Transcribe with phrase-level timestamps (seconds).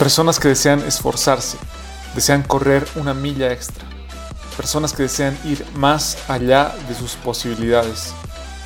[0.00, 1.58] Personas que desean esforzarse,
[2.14, 3.84] desean correr una milla extra.
[4.56, 8.14] Personas que desean ir más allá de sus posibilidades.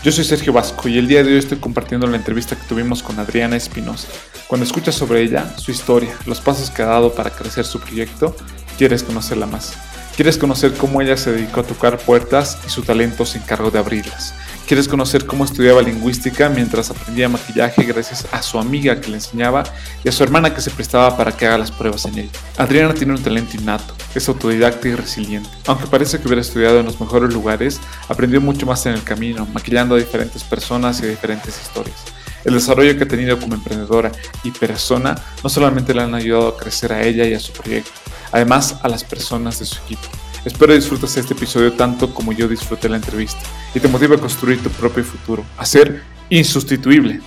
[0.04, 3.02] Yo soy Sergio Vasco y el día de hoy estoy compartiendo la entrevista que tuvimos
[3.02, 4.06] con Adriana Espinosa.
[4.46, 8.36] Cuando escuchas sobre ella, su historia, los pasos que ha dado para crecer su proyecto,
[8.78, 9.72] quieres conocerla más.
[10.14, 13.80] ¿Quieres conocer cómo ella se dedicó a tocar puertas y su talento se encargó de
[13.80, 14.34] abrirlas?
[14.66, 19.62] ¿Quieres conocer cómo estudiaba lingüística mientras aprendía maquillaje gracias a su amiga que le enseñaba
[20.02, 22.30] y a su hermana que se prestaba para que haga las pruebas en ella?
[22.56, 25.50] Adriana tiene un talento innato, es autodidacta y resiliente.
[25.66, 29.46] Aunque parece que hubiera estudiado en los mejores lugares, aprendió mucho más en el camino,
[29.52, 31.98] maquillando a diferentes personas y a diferentes historias.
[32.42, 34.12] El desarrollo que ha tenido como emprendedora
[34.44, 37.90] y persona no solamente le han ayudado a crecer a ella y a su proyecto,
[38.32, 40.08] además a las personas de su equipo.
[40.44, 43.40] Espero disfrutes este episodio tanto como yo disfruté la entrevista
[43.74, 47.20] y te motive a construir tu propio futuro, a ser insustituible.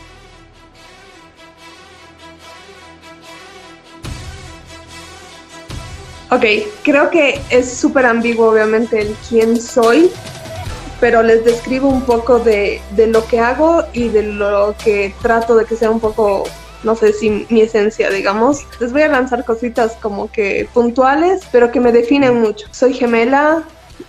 [6.29, 6.43] Ok,
[6.83, 10.11] creo que es súper ambiguo obviamente el quién soy,
[10.99, 15.55] pero les describo un poco de, de, lo que hago y de lo que trato
[15.55, 16.43] de que sea un poco
[16.87, 18.65] no sé si mi esencia, digamos.
[18.79, 22.65] Les voy a lanzar cositas como que puntuales, pero que me definen mucho.
[22.71, 23.63] Soy gemela,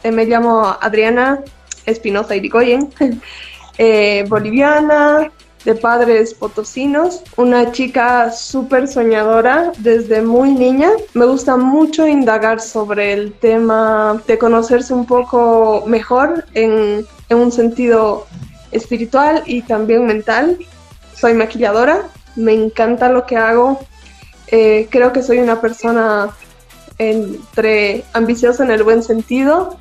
[0.04, 1.40] eh, me llamo Adriana
[1.86, 2.88] Espinosa Irigoyen,
[3.78, 5.32] eh, boliviana,
[5.64, 10.90] de padres potosinos, una chica súper soñadora desde muy niña.
[11.14, 17.50] Me gusta mucho indagar sobre el tema de conocerse un poco mejor en, en un
[17.50, 18.28] sentido
[18.70, 20.56] espiritual y también mental.
[21.14, 22.08] Soy maquilladora,
[22.38, 23.80] me encanta lo que hago.
[24.46, 26.30] Eh, creo que soy una persona
[26.98, 29.76] entre ambiciosa en el buen sentido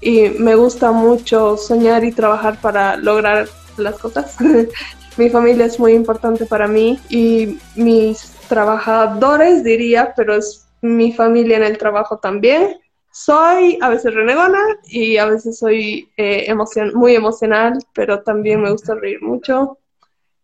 [0.00, 4.36] y me gusta mucho soñar y trabajar para lograr las cosas.
[5.16, 11.58] mi familia es muy importante para mí y mis trabajadores diría, pero es mi familia
[11.58, 12.78] en el trabajo también.
[13.12, 16.52] Soy a veces renegona y a veces soy eh,
[16.94, 19.78] muy emocional, pero también me gusta reír mucho.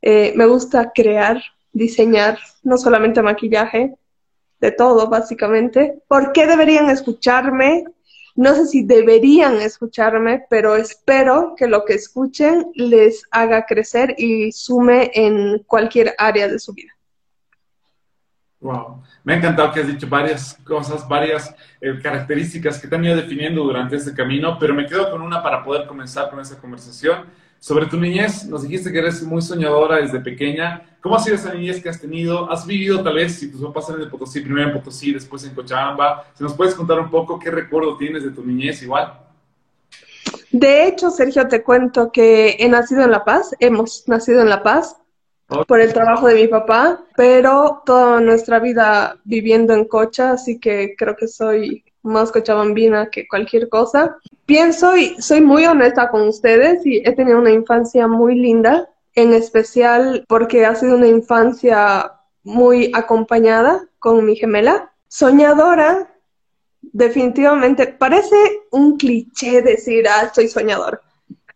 [0.03, 1.43] Eh, me gusta crear
[1.77, 3.95] diseñar no solamente maquillaje,
[4.61, 5.99] de todo básicamente.
[6.09, 7.85] ¿Por qué deberían escucharme?
[8.35, 14.53] No sé si deberían escucharme, pero espero que lo que escuchen les haga crecer y
[14.53, 16.93] sume en cualquier área de su vida.
[18.61, 23.05] Wow, me ha encantado que has dicho varias cosas, varias eh, características que te han
[23.05, 26.59] ido definiendo durante este camino, pero me quedo con una para poder comenzar con esa
[26.59, 27.27] conversación
[27.67, 30.99] sobre tu niñez, nos dijiste que eres muy soñadora desde pequeña.
[31.01, 32.49] ¿Cómo ha sido esa niñez que has tenido?
[32.49, 35.53] ¿Has vivido tal vez, si tus papás eran de Potosí, primero en Potosí, después en
[35.53, 36.27] Cochabamba?
[36.35, 39.19] Si nos puedes contar un poco qué recuerdo tienes de tu niñez igual.
[40.53, 44.63] De hecho, Sergio, te cuento que he nacido en La Paz, hemos nacido en La
[44.63, 44.99] Paz
[45.67, 50.95] por el trabajo de mi papá, pero toda nuestra vida viviendo en Cocha, así que
[50.97, 54.17] creo que soy más cochabambina que cualquier cosa.
[54.47, 59.33] Pienso y soy muy honesta con ustedes y he tenido una infancia muy linda, en
[59.33, 62.13] especial porque ha sido una infancia
[62.43, 64.93] muy acompañada con mi gemela.
[65.09, 66.15] Soñadora,
[66.81, 68.37] definitivamente, parece
[68.71, 71.01] un cliché decir, ah, soy soñador,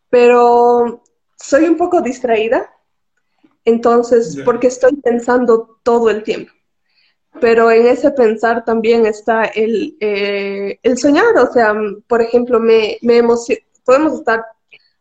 [0.09, 1.03] pero
[1.37, 2.71] soy un poco distraída,
[3.65, 6.53] entonces, porque estoy pensando todo el tiempo
[7.39, 11.75] pero en ese pensar también está el, eh, el soñar, o sea,
[12.09, 13.23] por ejemplo, me, me
[13.85, 14.45] podemos estar,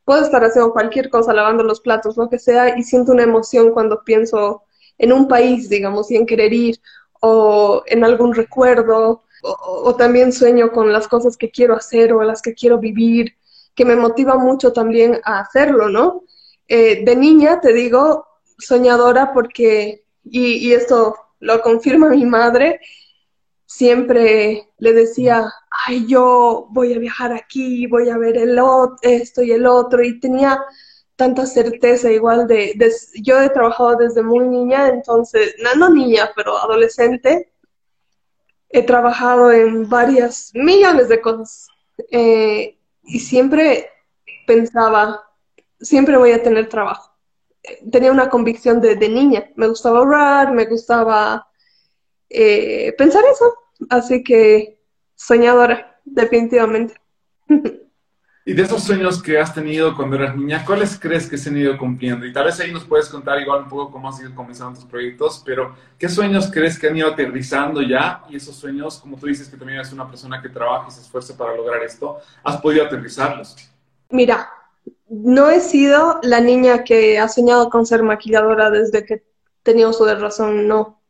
[0.06, 3.71] puedo estar haciendo cualquier cosa, lavando los platos, lo que sea, y siento una emoción
[3.71, 4.63] cuando pienso
[4.98, 6.80] en un país, digamos, y en querer ir,
[7.21, 12.42] o en algún recuerdo, o, también sueño con las cosas que quiero hacer o las
[12.42, 13.36] que quiero vivir,
[13.74, 16.24] que me motiva mucho también a hacerlo, ¿no?
[16.68, 18.25] Eh, de niña, te digo,
[18.57, 22.80] soñadora porque, y, y esto lo confirma mi madre,
[23.65, 25.51] siempre le decía,
[25.88, 28.59] ay, yo voy a viajar aquí, voy a ver el
[29.01, 30.59] esto y el otro, y tenía
[31.15, 32.75] tanta certeza igual de,
[33.21, 37.51] yo he trabajado desde muy niña, entonces, no, niña, pero adolescente,
[38.69, 41.68] he trabajado en varias millones de cosas
[42.12, 43.89] eh, y siempre
[44.47, 45.24] pensaba,
[45.80, 47.08] siempre voy a tener trabajo
[47.91, 49.50] tenía una convicción de, niña.
[49.56, 51.47] Me gustaba ahorrar, me gustaba
[52.29, 53.53] eh, pensar eso.
[53.89, 54.81] Así que
[55.15, 56.95] soñadora, definitivamente.
[58.50, 61.57] Y de esos sueños que has tenido cuando eras niña, ¿cuáles crees que se han
[61.57, 62.25] ido cumpliendo?
[62.25, 64.89] Y tal vez ahí nos puedes contar igual un poco cómo has ido comenzando tus
[64.89, 68.23] proyectos, pero ¿qué sueños crees que han ido aterrizando ya?
[68.27, 71.01] Y esos sueños, como tú dices que también eres una persona que trabaja y se
[71.01, 73.56] esfuerza para lograr esto, ¿has podido aterrizarlos?
[74.09, 74.50] Mira,
[75.09, 79.23] no he sido la niña que ha soñado con ser maquilladora desde que
[79.63, 81.01] tenía uso de razón, no.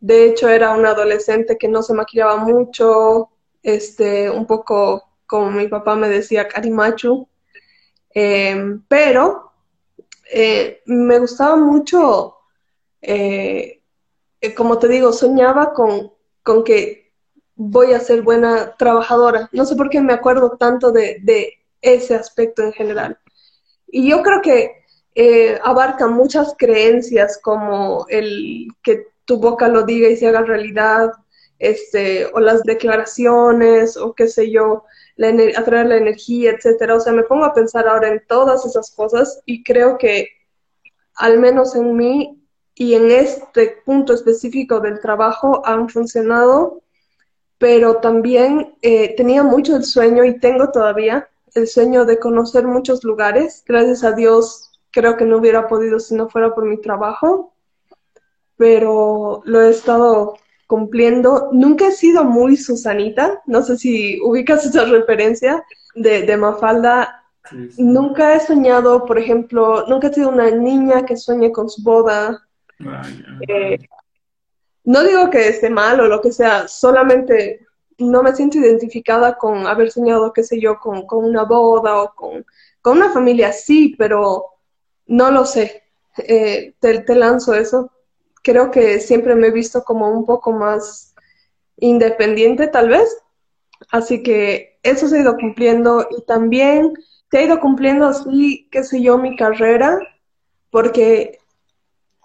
[0.00, 3.30] De hecho, era una adolescente que no se maquillaba mucho,
[3.62, 7.28] este, un poco como mi papá me decía, carimachu,
[8.10, 9.52] em, pero
[10.32, 12.36] eh, me gustaba mucho,
[13.02, 13.82] eh,
[14.56, 17.12] como te digo, soñaba con, con, que
[17.56, 19.48] voy a ser buena trabajadora.
[19.52, 23.18] No sé por qué me acuerdo tanto de, de ese aspecto en general.
[23.86, 24.84] Y yo creo que
[25.62, 31.10] abarca muchas creencias como el que tu boca lo diga y se haga realidad,
[31.58, 34.84] este, o las declaraciones, o qué sé yo,
[35.16, 36.94] la atraer la energía, etcétera.
[36.94, 40.28] O sea, me pongo a pensar ahora en todas esas cosas y creo que
[41.14, 42.42] al menos en mí
[42.74, 46.82] y en este punto específico del trabajo han funcionado,
[47.58, 53.04] pero también eh, tenía mucho el sueño y tengo todavía el sueño de conocer muchos
[53.04, 53.62] lugares.
[53.66, 54.66] Gracias a Dios
[54.96, 57.54] creo que no hubiera podido si no fuera por mi trabajo,
[58.56, 61.50] pero lo he estado cumpliendo.
[61.52, 65.62] Nunca he sido muy Susanita, no sé si ubicas esa referencia
[65.94, 67.22] de, Mafalda.
[67.76, 72.48] Nunca he soñado, por ejemplo, nunca he sido una niña que sueñe con su boda.
[73.46, 73.78] Eh,
[74.84, 77.65] no digo que esté mal o lo que sea, solamente
[77.98, 82.44] no me siento identificada con haber soñado, qué sé yo, con, una boda o con,
[82.84, 84.46] una familia sí, pero
[85.06, 85.82] no lo sé.
[86.18, 87.90] Eh, te lanzo eso
[88.46, 91.16] creo que siempre me he visto como un poco más
[91.78, 93.18] independiente tal vez.
[93.90, 96.92] Así que eso se ha ido cumpliendo y también
[97.28, 99.98] se ha ido cumpliendo así, qué sé yo, mi carrera,
[100.70, 101.40] porque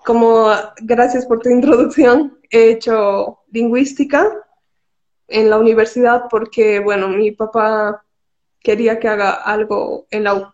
[0.06, 0.50] como
[0.84, 4.32] gracias por tu introducción, he hecho lingüística
[5.32, 8.04] en la universidad porque, bueno, mi papá
[8.60, 10.46] quería que haga algo en la U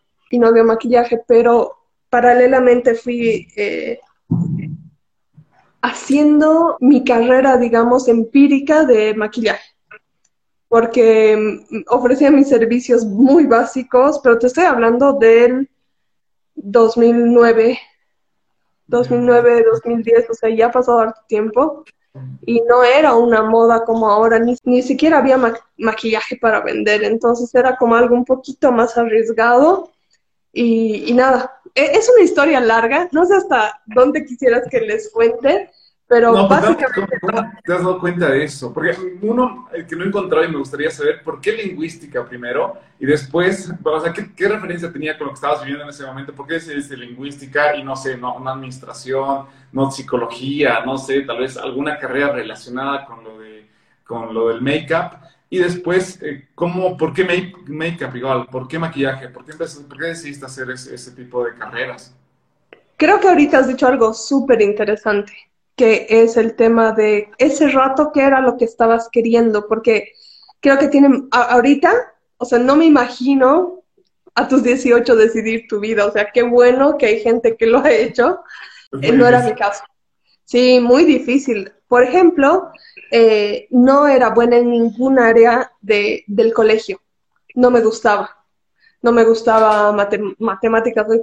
[0.45, 1.77] había maquillaje, pero
[2.09, 3.99] paralelamente fui eh,
[5.81, 9.75] haciendo mi carrera, digamos, empírica de maquillaje,
[10.67, 11.37] porque
[11.69, 15.69] mm, ofrecía mis servicios muy básicos, pero te estoy hablando del
[16.55, 17.79] 2009,
[18.87, 21.85] 2009, 2010, o sea, ya ha pasado harto tiempo
[22.45, 25.39] y no era una moda como ahora, ni, ni siquiera había
[25.77, 29.91] maquillaje para vender, entonces era como algo un poquito más arriesgado
[30.53, 35.69] y, nada, e, es una historia larga, no sé hasta dónde quisieras que les cuente,
[36.07, 37.19] pero pues, básicamente...
[37.19, 38.73] ¿cómo, te has dado cuenta de eso?
[38.73, 43.05] Porque uno que no he encontrado y me gustaría saber por qué lingüística primero y
[43.05, 46.33] después, o sea, ¿qué, referencia tenía con lo que estabas viviendo en ese momento?
[46.33, 51.39] ¿Por qué dice lingüística y no sé, no, una administración, no psicología, no sé, tal
[51.39, 53.67] vez alguna carrera relacionada con lo, de,
[54.05, 55.17] con lo del make-up?
[55.49, 57.23] Y después, eh, ¿cómo, ¿por qué
[57.67, 58.47] make-up igual?
[58.47, 59.29] ¿Por qué maquillaje?
[59.29, 62.15] ¿Por qué, por qué decidiste hacer ese, ese, tipo de carreras?
[62.97, 65.33] Creo que ahorita has dicho algo súper interesante,
[65.77, 70.11] que es el tema de ese rato que era lo que estabas queriendo, porque
[70.59, 71.93] creo que tienen, ahorita,
[72.37, 73.83] o sea, no me imagino
[74.33, 77.79] a tus 18 decidir tu vida, o sea, qué bueno que hay gente que lo
[77.79, 78.39] ha hecho,
[79.01, 79.83] eh, no era mi caso.
[80.45, 81.71] Sí, muy difícil.
[81.87, 82.71] Por ejemplo,
[83.11, 87.01] eh, no era buena en ningún área de, del colegio.
[87.53, 88.36] No me gustaba.
[89.01, 89.91] No me gustaba
[90.39, 91.21] matemáticas, soy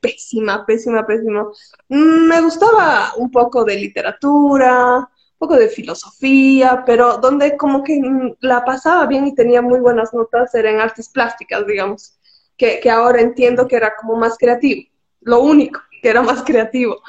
[0.00, 1.46] pésima, pésima, pésima.
[1.88, 8.00] Mm, me gustaba un poco de literatura, un poco de filosofía, pero donde como que
[8.00, 12.18] mm, la pasaba bien y tenía muy buenas notas era en artes plásticas, digamos,
[12.56, 14.82] que, que ahora entiendo que era como más creativo,
[15.20, 17.00] lo único que era más creativo.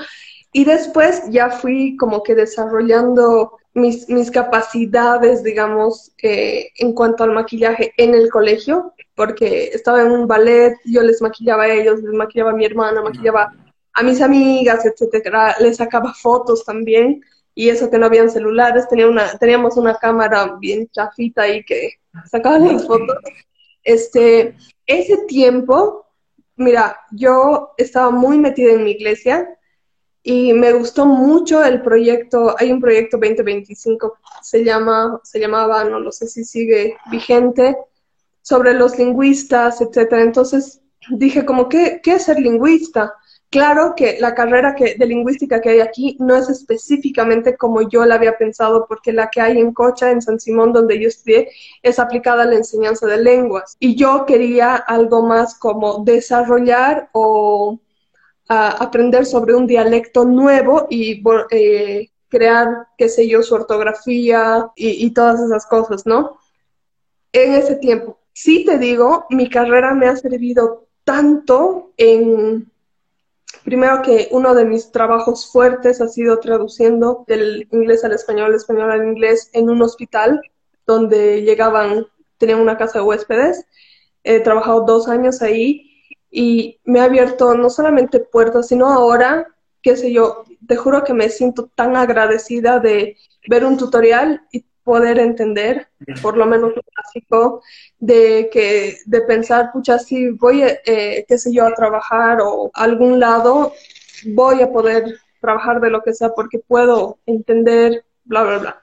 [0.52, 7.32] Y después ya fui como que desarrollando mis, mis capacidades, digamos, eh, en cuanto al
[7.32, 12.14] maquillaje en el colegio, porque estaba en un ballet, yo les maquillaba a ellos, les
[12.14, 13.54] maquillaba a mi hermana, maquillaba
[13.94, 17.22] a mis amigas, etcétera, les sacaba fotos también,
[17.56, 21.94] y eso que no habían celulares, tenía una, teníamos una cámara bien chafita ahí que
[22.30, 23.18] sacaba las fotos.
[23.84, 26.08] Este, ese tiempo,
[26.56, 29.48] mira, yo estaba muy metida en mi iglesia,
[30.24, 36.00] y me gustó mucho el proyecto, hay un proyecto 2025, se llama, se llamaba, no
[36.00, 37.76] lo sé si sigue vigente,
[38.42, 40.22] sobre los lingüistas, etcétera.
[40.22, 43.14] Entonces dije como, ¿qué, qué es ser lingüista?
[43.50, 48.04] Claro que la carrera que, de lingüística que hay aquí no es específicamente como yo
[48.06, 51.52] la había pensado, porque la que hay en Cocha, en San Simón, donde yo estudié,
[51.84, 53.76] es aplicada a la enseñanza de lenguas.
[53.80, 57.80] Y yo quería algo más como desarrollar o
[58.70, 65.42] aprender sobre un dialecto nuevo y eh, crear, qué sé yo, su ortografía y, todas
[65.42, 66.38] esas cosas, ¿no?
[67.32, 68.20] En ese tiempo.
[68.34, 72.72] Sí te digo, mi carrera me ha servido tanto en
[73.64, 78.58] Primero que uno de mis trabajos fuertes ha sido traduciendo del inglés al español, del
[78.58, 80.42] español al inglés en un hospital
[80.86, 82.06] donde llegaban,
[82.38, 83.66] tenían una casa de huéspedes.
[84.24, 85.93] He trabajado dos años ahí
[86.36, 89.48] y me ha abierto no solamente puertas, sino ahora,
[89.84, 94.66] qué sé yo, te juro que me siento tan agradecida de ver un tutorial y
[94.84, 95.90] poder entender,
[96.24, 97.62] por lo menos lo básico,
[98.00, 102.84] de que de pensar, pucha, si voy, eh, qué sé yo, a trabajar o a
[102.84, 103.74] algún lado,
[104.34, 108.82] voy a poder trabajar de lo que sea porque puedo entender, bla, bla, bla.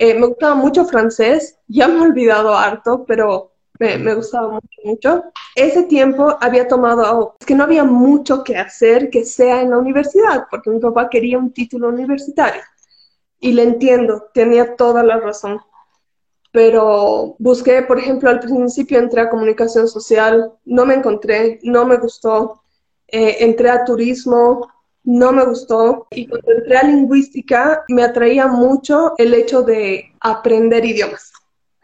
[0.00, 3.51] Eh, me gustaba mucho francés, ya me he olvidado harto, pero
[3.98, 5.24] me, gustaba mucho, mucho.
[5.54, 9.78] Ese tiempo había tomado, es que no había mucho que hacer que sea en la
[9.78, 12.62] universidad, porque mi papá quería un título universitario
[13.42, 15.60] y le entiendo, tenía toda la razón.
[16.52, 21.96] Pero busqué, por ejemplo, al principio entré a comunicación social, no me encontré, no me
[21.96, 22.62] gustó.
[23.08, 24.70] Eh, entré a turismo,
[25.02, 26.06] no me gustó.
[26.10, 31.32] Y cuando entré a lingüística, me atraía mucho el hecho de aprender idiomas.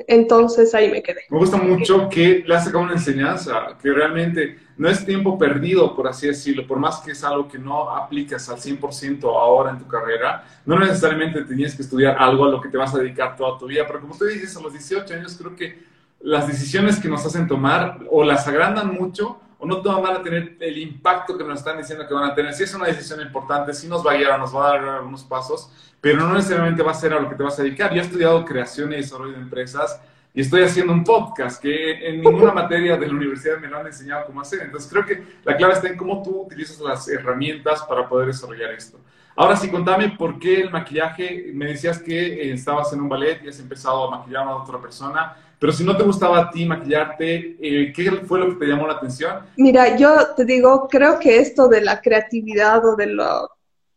[0.07, 1.23] Entonces ahí me quedé.
[1.29, 5.95] Me gusta mucho que le has sacado una enseñanza, que realmente no es tiempo perdido,
[5.97, 9.79] por así decirlo, por más que es algo que no aplicas al 100% ahora en
[9.79, 13.37] tu carrera, no necesariamente tenías que estudiar algo a lo que te vas a dedicar
[13.37, 15.83] toda tu vida, pero como tú dices, a los 18 años creo que
[16.21, 20.57] las decisiones que nos hacen tomar o las agrandan mucho o no van a tener
[20.61, 22.55] el impacto que nos están diciendo que van a tener.
[22.55, 25.25] Si es una decisión importante, sí nos va a guiar, nos va a dar algunos
[25.25, 27.93] pasos, pero no necesariamente va a ser a lo que te vas a dedicar.
[27.93, 30.01] Yo he estudiado creación y desarrollo de empresas
[30.33, 33.87] y estoy haciendo un podcast que en ninguna materia de la universidad me lo han
[33.87, 34.61] enseñado cómo hacer.
[34.63, 38.71] Entonces creo que la clave está en cómo tú utilizas las herramientas para poder desarrollar
[38.71, 38.99] esto.
[39.41, 41.53] Ahora sí, contame por qué el maquillaje.
[41.55, 44.81] Me decías que eh, estabas en un ballet y has empezado a maquillar a otra
[44.81, 45.37] persona.
[45.61, 48.89] Pero si no te gustaba a ti maquillarte, eh, ¿qué fue lo que te llamó
[48.89, 49.45] la atención?
[49.57, 53.49] Mira, yo te digo, creo que esto de la creatividad o de lo,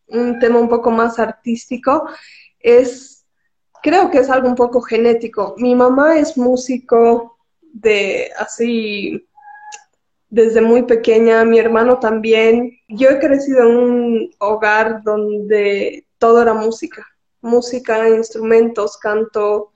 [0.10, 2.08] un tema un poco más artístico
[2.60, 3.26] es
[3.82, 5.56] creo que es algo un poco genético.
[5.58, 9.28] Mi mamá es músico de así
[10.32, 12.80] desde muy pequeña, mi hermano también.
[12.88, 17.06] Yo he crecido en un hogar donde todo era música,
[17.42, 19.74] música, instrumentos, canto.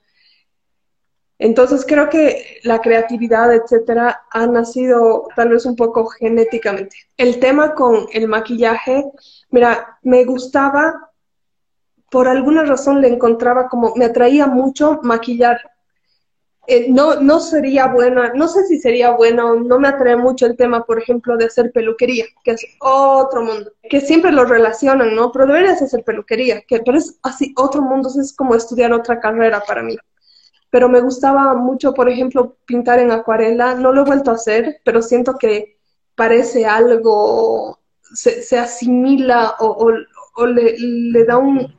[1.38, 6.96] Entonces creo que la creatividad, etcétera, ha nacido tal vez un poco genéticamente.
[7.18, 9.04] El tema con el maquillaje,
[9.50, 11.12] mira, me gustaba
[12.10, 15.60] por alguna razón le encontraba como, me atraía mucho maquillar.
[16.68, 20.56] Eh, no, no sería buena, no sé si sería bueno, no me atrae mucho el
[20.56, 25.30] tema, por ejemplo, de hacer peluquería, que es otro mundo, que siempre lo relacionan, ¿no?
[25.30, 29.62] Pero deberías hacer peluquería, que, pero es así, otro mundo, es como estudiar otra carrera
[29.64, 29.96] para mí.
[30.70, 34.80] Pero me gustaba mucho, por ejemplo, pintar en acuarela, no lo he vuelto a hacer,
[34.84, 35.78] pero siento que
[36.16, 37.78] parece algo,
[38.12, 39.92] se, asimila o,
[40.36, 41.76] o, le da un,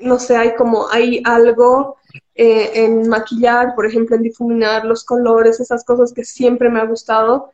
[0.00, 1.96] no sé, hay como, hay algo
[2.36, 6.84] eh, en maquillar, por ejemplo, en difuminar los colores, esas cosas que siempre me ha
[6.84, 7.52] gustado.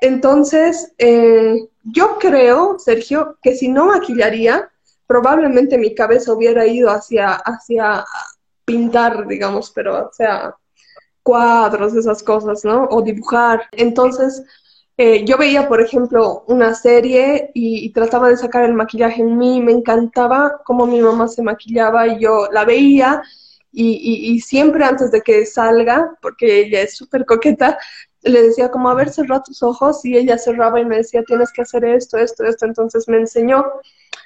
[0.00, 4.70] Entonces, eh, yo creo, Sergio, que si no maquillaría,
[5.06, 8.04] probablemente mi cabeza hubiera ido hacia, hacia
[8.64, 10.54] pintar, digamos, pero, o sea,
[11.22, 12.84] cuadros, esas cosas, ¿no?
[12.84, 13.62] O dibujar.
[13.72, 14.44] Entonces,
[14.96, 19.60] eh, yo veía, por ejemplo, una serie y, trataba de sacar el maquillaje en mí,
[19.60, 23.22] me encantaba cómo mi mamá se maquillaba y yo la veía
[23.72, 27.78] y, siempre antes de que salga, porque ella es súper coqueta,
[28.22, 31.52] le decía como, a ver, cerra tus ojos y ella cerraba y me decía, tienes
[31.52, 33.64] que hacer esto, esto, esto, entonces me enseñó.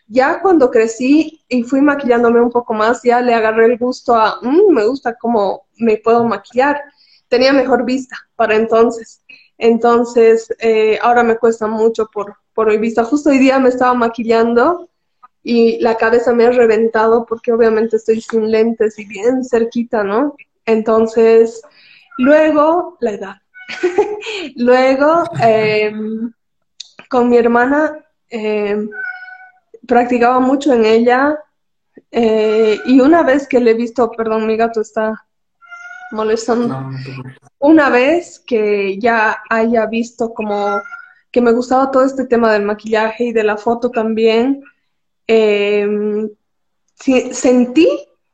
[0.08, 4.38] Ya cuando crecí y fui maquillándome un poco más, ya le agarré el gusto a,
[4.42, 6.80] mm, me gusta cómo me puedo maquillar.
[7.28, 9.22] Tenía mejor vista para entonces.
[9.58, 13.04] Entonces, eh, ahora me cuesta mucho por, por mi vista.
[13.04, 14.90] Justo hoy día me estaba maquillando
[15.48, 20.34] y la cabeza me ha reventado porque obviamente estoy sin lentes y bien cerquita, ¿no?
[20.64, 21.62] Entonces,
[22.18, 23.36] luego, la edad.
[24.56, 26.32] luego, em,
[27.08, 27.96] con mi hermana,
[28.28, 28.90] em,
[29.86, 31.38] practicaba mucho en ella
[32.10, 35.28] eh, y una vez que le he visto, perdón, mi gato está
[36.10, 36.90] molestando.
[37.60, 40.80] Una vez que ya haya visto como
[41.30, 44.64] que me gustaba todo este tema del maquillaje y de la foto también,
[45.26, 46.28] em,
[47.33, 47.88] sentí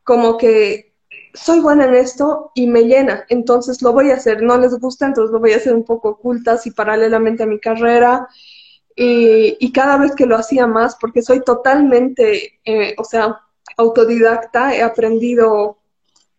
[0.04, 0.92] como que
[1.34, 4.42] soy buena en esto y me llena, entonces lo voy a hacer.
[4.42, 7.58] No les gusta, entonces lo voy a hacer un poco ocultas y paralelamente a mi
[7.58, 8.28] carrera.
[8.94, 13.40] Y, cada vez que lo hacía más, porque soy totalmente, eh, o sea,
[13.78, 15.78] autodidacta, he aprendido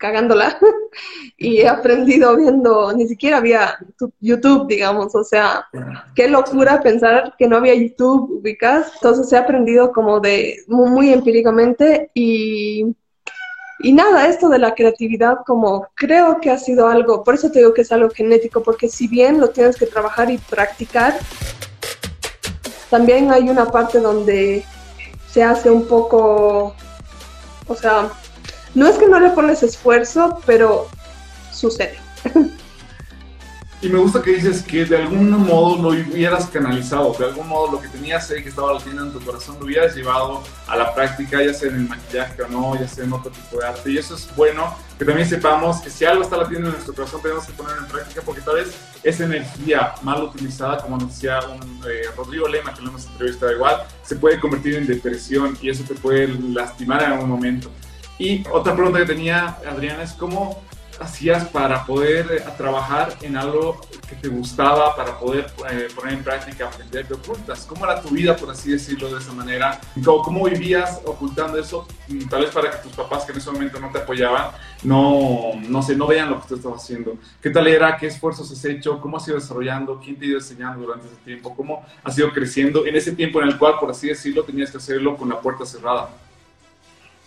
[0.04, 0.60] cagándola
[1.38, 3.80] y he aprendido viendo, ni siquiera había
[4.20, 5.66] YouTube, digamos, o sea,
[6.14, 8.92] qué locura pensar que no había YouTube, ubicas.
[8.96, 12.94] Entonces he aprendido como de muy, empíricamente y,
[13.80, 17.60] y nada, esto de la creatividad como creo que ha sido algo, por eso te
[17.60, 21.18] digo que es algo genético, porque si bien lo tienes que trabajar y practicar,
[22.90, 24.66] también hay una parte donde
[25.32, 26.76] se hace un poco,
[27.68, 28.12] o sea,
[28.76, 30.88] no es que no le pones esfuerzo, pero
[31.52, 31.98] sucede.
[33.84, 37.74] Y me gusta que dices que de algún modo lo hubieras canalizado, de algún modo
[37.74, 40.96] lo que tenías ahí que estaba latiendo en tu corazón lo hubieras llevado a la
[40.96, 43.92] práctica, ya sea en el maquillaje o no, ya sea en otro tipo de arte.
[43.92, 47.22] Y eso es bueno que también sepamos que si algo está latiendo en nuestro corazón
[47.22, 51.82] tenemos que ponerlo en práctica porque tal vez esa energía mal utilizada, como decía un,
[51.86, 55.84] eh, Rodrigo Lema, que lo hemos entrevistado igual, se puede convertir en depresión y eso
[55.84, 57.70] te puede lastimar en algún momento.
[58.20, 60.62] Y otra pregunta que tenía, Adriana, es cómo
[61.00, 66.24] hacías para poder eh, trabajar en algo que te gustaba, para poder eh, poner en
[66.24, 67.66] práctica, aprender de ocultas?
[67.66, 69.80] ¿Cómo era tu vida, por así decirlo, de esa manera?
[70.04, 71.88] ¿Cómo, ¿Cómo, vivías ocultando eso?
[72.08, 74.52] Mm, tal vez para que tus papás, que en ese momento no te apoyaban,
[74.84, 77.18] no, no sé, no vean lo que tú estabas haciendo.
[77.42, 77.98] ¿Qué tal era?
[77.98, 79.00] ¿Qué esfuerzos has hecho?
[79.00, 80.00] ¿Cómo has ido desarrollando?
[80.00, 81.56] ¿Quién te ha ido enseñando durante ese tiempo?
[81.56, 84.78] ¿Cómo has ido creciendo en ese tiempo en el cual, por así decirlo, tenías que
[84.78, 86.10] hacerlo con la puerta cerrada?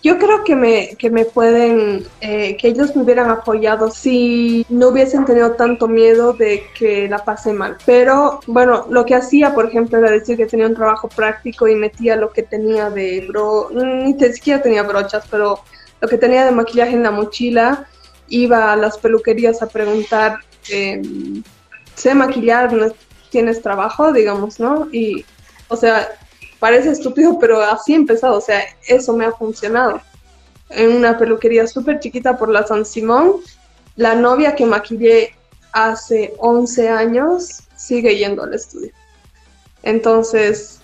[0.07, 4.91] Yo creo que me, que me pueden, eh, que ellos me hubieran apoyado si no
[4.91, 7.77] hubiesen tenido tanto miedo de que la pase mal.
[7.85, 11.75] Pero bueno, lo que hacía, por ejemplo, era decir que tenía un trabajo práctico y
[11.75, 15.59] metía lo que tenía de bro, ni siquiera tenía brochas, pero
[16.01, 17.89] lo que tenía de maquillaje en la mochila.
[18.29, 20.39] Iba a las peluquerías a preguntar,
[20.71, 21.03] eh,
[21.97, 22.71] ¿sé maquillar?
[23.31, 24.13] ¿Tienes trabajo?
[24.13, 24.87] Digamos, ¿no?
[24.93, 25.25] Y,
[25.67, 26.09] o sea,
[26.67, 30.01] parece estúpido, pero así he empezado, o sea, eso me ha funcionado.
[30.69, 33.35] En una peluquería súper chiquita por la San Simón,
[33.95, 35.33] la novia que maquillé
[35.71, 38.91] hace 11 años sigue yendo al estudio.
[39.85, 40.81] Entonces,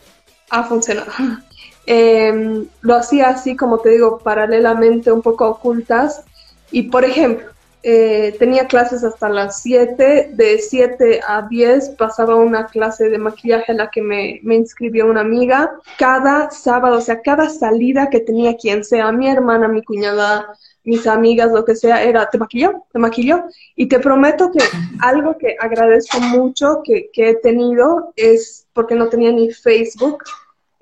[0.50, 1.10] ha funcionado.
[1.84, 6.22] Em, lo hacía así, como te digo, paralelamente, un poco ocultas.
[6.70, 7.50] Y, por ejemplo,
[7.84, 13.72] eh, tenía clases hasta las 7, de 7 a 10 pasaba una clase de maquillaje
[13.72, 15.72] a la que me, me, inscribió una amiga.
[15.98, 21.06] Cada sábado, o sea, cada salida que tenía quien sea, mi hermana, mi cuñada, mis
[21.06, 23.44] amigas, lo que sea, era, te maquilló, te maquilló.
[23.74, 24.64] Y te prometo que
[25.00, 30.22] algo que agradezco mucho que, que he tenido es, porque no tenía ni Facebook,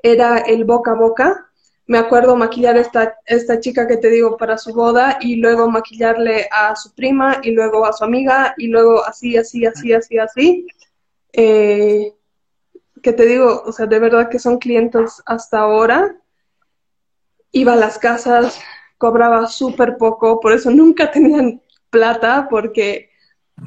[0.02, 1.49] era el boca a boca
[1.90, 6.48] me acuerdo maquillar esta, esta chica que te digo para su boda y luego maquillarle
[6.52, 10.66] a su prima y luego a su amiga y luego así, así, así, así, así.
[11.32, 12.14] Eh,
[13.02, 16.14] que te digo, o sea, de verdad que son clientes hasta ahora.
[17.50, 18.60] Iba a las casas,
[18.96, 23.10] cobraba súper poco, por eso nunca tenían plata porque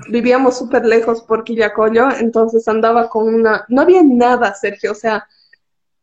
[0.08, 3.66] vivíamos súper lejos por Quillacollo, entonces andaba con una...
[3.68, 5.28] No había nada, Sergio, o sea,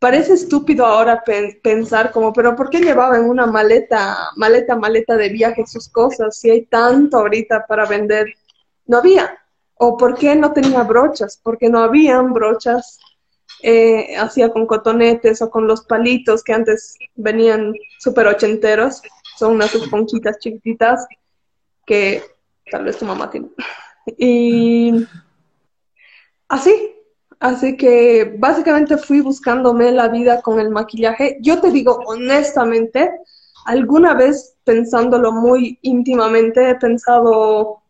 [0.00, 1.22] parece estúpido ahora
[1.62, 6.38] pensar como, pero ¿por qué llevaba en una maleta, maleta, maleta de viaje sus cosas
[6.38, 8.34] si hay tanto ahorita para vender?
[8.86, 9.38] No había.
[9.74, 11.38] ¿O por qué no tenía brochas?
[11.42, 12.98] Porque no habían brochas.
[13.62, 19.02] Eh, hacía con cotonetes o con los palitos que antes venían súper ochenteros.
[19.36, 21.06] Son unas esponjitas chiquititas
[21.84, 22.22] que
[22.70, 23.48] tal vez tu mamá tiene.
[24.16, 25.06] Y
[26.48, 26.99] así,
[27.40, 31.38] Así que básicamente fui buscándome la vida con el maquillaje.
[31.40, 33.10] Yo te digo honestamente,
[33.64, 37.82] alguna vez pensándolo muy íntimamente, he pensado,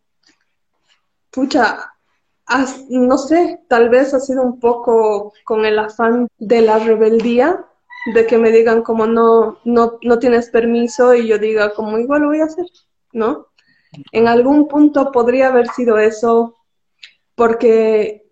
[1.31, 1.93] pucha,
[2.89, 7.65] no sé, tal vez ha sido un poco con el afán de la rebeldía,
[8.13, 12.21] de que me digan como no, no, no tienes permiso y yo diga como igual
[12.21, 12.65] lo voy a hacer,
[13.11, 13.47] ¿no?
[14.13, 16.55] En algún punto podría haber sido eso,
[17.35, 18.30] porque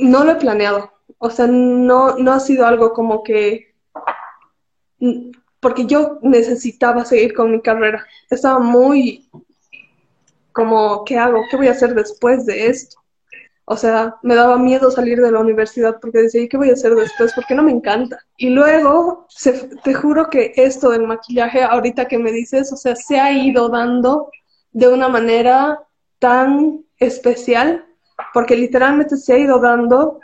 [0.00, 0.92] no lo he planeado.
[1.18, 3.74] O sea, no, no ha sido algo como que...
[5.60, 8.06] Porque yo necesitaba seguir con mi carrera.
[8.30, 9.28] Estaba muy
[10.52, 11.42] como, ¿qué hago?
[11.50, 13.00] ¿Qué voy a hacer después de esto?
[13.64, 16.72] O sea, me daba miedo salir de la universidad porque decía, ¿y qué voy a
[16.72, 17.32] hacer después?
[17.34, 18.18] Porque no me encanta.
[18.36, 19.28] Y luego,
[19.84, 23.68] te juro que esto del maquillaje, ahorita que me dices, o sea, se ha ido
[23.68, 24.30] dando
[24.72, 25.80] de una manera
[26.18, 27.86] tan especial
[28.32, 30.20] porque literalmente se ha ido dando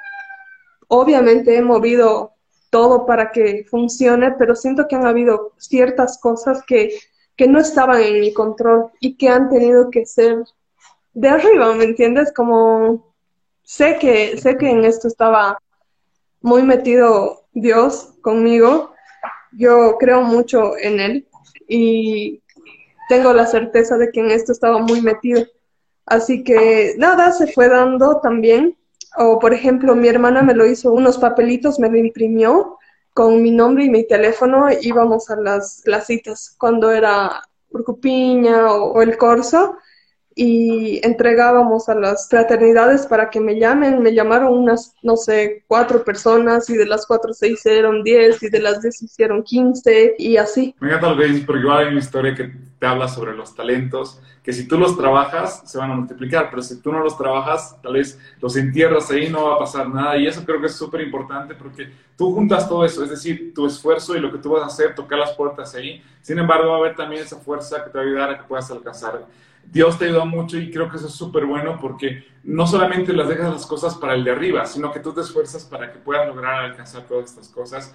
[0.88, 2.32] obviamente he movido
[2.70, 6.98] todo para que funcione, pero siento que han habido ciertas cosas que,
[7.36, 10.44] que no estaban en mi control y que han tenido que ser
[11.14, 12.32] de arriba, ¿me entiendes?
[12.32, 13.14] Como
[13.62, 15.58] sé que, sé que en esto estaba
[16.40, 18.92] muy metido Dios conmigo,
[19.52, 21.28] yo creo mucho en Él
[21.66, 22.42] y
[23.08, 25.44] tengo la certeza de que en esto estaba muy metido.
[26.06, 28.76] Así que nada, se fue dando también.
[29.18, 32.78] O por ejemplo, mi hermana me lo hizo unos papelitos, me lo imprimió
[33.12, 38.92] con mi nombre y mi teléfono, íbamos a las, las citas cuando era Urcupiña o,
[38.92, 39.76] o el Corso
[40.38, 44.02] y entregábamos a las fraternidades para que me llamen.
[44.02, 48.50] Me llamaron unas, no sé, cuatro personas y de las cuatro se hicieron diez y
[48.50, 50.74] de las diez se hicieron quince y así.
[50.78, 53.54] Me encanta lo que dices porque igual hay una historia que te habla sobre los
[53.54, 57.16] talentos, que si tú los trabajas se van a multiplicar, pero si tú no los
[57.16, 60.18] trabajas, tal vez los entierras ahí, no va a pasar nada.
[60.18, 63.66] Y eso creo que es súper importante porque tú juntas todo eso, es decir, tu
[63.66, 66.02] esfuerzo y lo que tú vas a hacer, tocar las puertas ahí.
[66.20, 68.44] Sin embargo, va a haber también esa fuerza que te va a ayudar a que
[68.44, 69.24] puedas alcanzar
[69.70, 73.28] Dios te ayuda mucho y creo que eso es súper bueno porque no solamente las
[73.28, 76.26] dejas las cosas para el de arriba, sino que tú te esfuerzas para que puedas
[76.26, 77.94] lograr alcanzar todas estas cosas.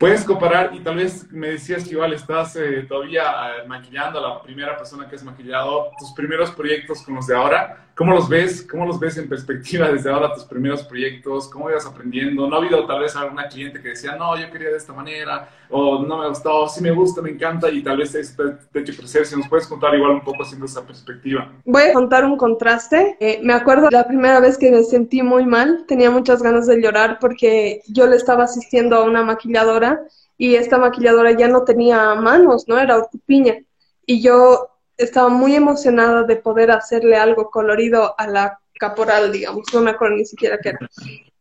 [0.00, 4.28] Puedes comparar y tal vez me decías que igual estás eh, todavía eh, maquillando a
[4.30, 7.84] la primera persona que has maquillado tus primeros proyectos con los de ahora.
[7.94, 8.66] ¿Cómo los ves?
[8.66, 11.50] ¿Cómo los ves en perspectiva desde ahora tus primeros proyectos?
[11.50, 12.48] ¿Cómo ibas aprendiendo?
[12.48, 15.50] ¿No ha habido tal vez alguna cliente que decía, no, yo quería de esta manera,
[15.68, 18.82] o no me gustó, sí me gusta, me encanta, y tal vez te, te ha
[18.82, 19.26] hecho crecer?
[19.26, 21.52] Si nos puedes contar igual un poco haciendo esa perspectiva.
[21.66, 23.18] Voy a contar un contraste.
[23.20, 26.80] Eh, me acuerdo la primera vez que me sentí muy mal, tenía muchas ganas de
[26.80, 29.89] llorar porque yo le estaba asistiendo a una maquilladora
[30.36, 32.78] y esta maquilladora ya no tenía manos, ¿no?
[32.78, 33.58] Era piña.
[34.06, 39.80] Y yo estaba muy emocionada de poder hacerle algo colorido a la caporal, digamos, no
[39.82, 40.78] me acuerdo ni siquiera qué era.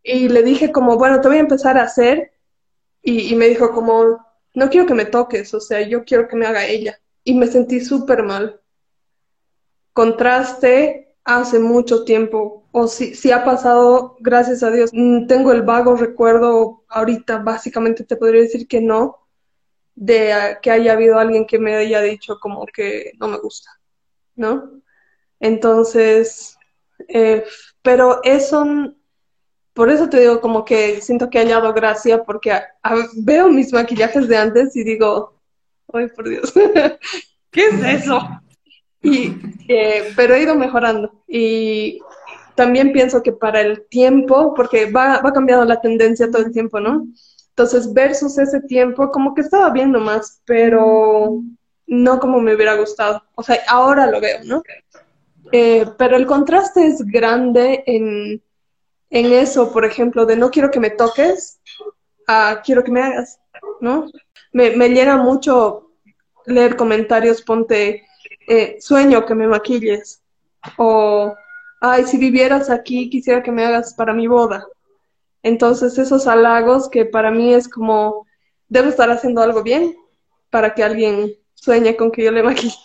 [0.03, 2.31] Y le dije como, bueno, te voy a empezar a hacer.
[3.01, 6.45] Y, me dijo como, no quiero que me toques, o sea, yo quiero que me
[6.45, 6.99] haga ella.
[7.23, 8.59] Y me sentí súper mal.
[9.93, 15.61] Contraste hace mucho tiempo, o si, si ha pasado, gracias a Dios, mm, tengo el
[15.61, 19.17] vago recuerdo, ahorita básicamente te podría decir que no,
[19.93, 23.69] de que haya habido alguien que me haya dicho como que no me gusta,
[24.35, 24.81] ¿no?
[25.39, 26.57] Entonces,
[27.07, 27.43] eh,
[27.83, 28.65] pero eso,
[29.73, 32.59] por eso te digo como que siento que he hallado gracia porque
[33.17, 35.39] veo mis maquillajes de antes y digo,
[35.93, 36.53] ay por Dios,
[37.51, 38.19] ¿qué es eso?
[39.01, 39.35] Y,
[39.67, 41.99] eh, pero he ido mejorando y
[42.55, 46.79] también pienso que para el tiempo, porque va, va cambiando la tendencia todo el tiempo,
[46.81, 47.07] ¿no?
[47.49, 51.41] Entonces, versus ese tiempo, como que estaba viendo más, pero
[51.87, 53.21] no como me hubiera gustado.
[53.35, 54.61] O sea, ahora lo veo, ¿no?
[55.51, 58.41] Eh, pero el contraste es grande en,
[59.09, 61.59] en eso, por ejemplo, de no quiero que me toques,
[62.27, 63.39] a quiero que me hagas,
[63.81, 64.05] ¿no?
[64.51, 65.91] Me, me llena mucho
[66.45, 68.03] leer comentarios, ponte,
[68.49, 70.21] eh, sueño que me maquilles,
[70.77, 71.33] o,
[71.79, 74.65] ay, si vivieras aquí, quisiera que me hagas para mi boda,
[75.43, 78.27] entonces esos halagos que para mí es como,
[78.67, 79.95] debo estar haciendo algo bien
[80.49, 82.75] para que alguien sueñe con que yo le maquille.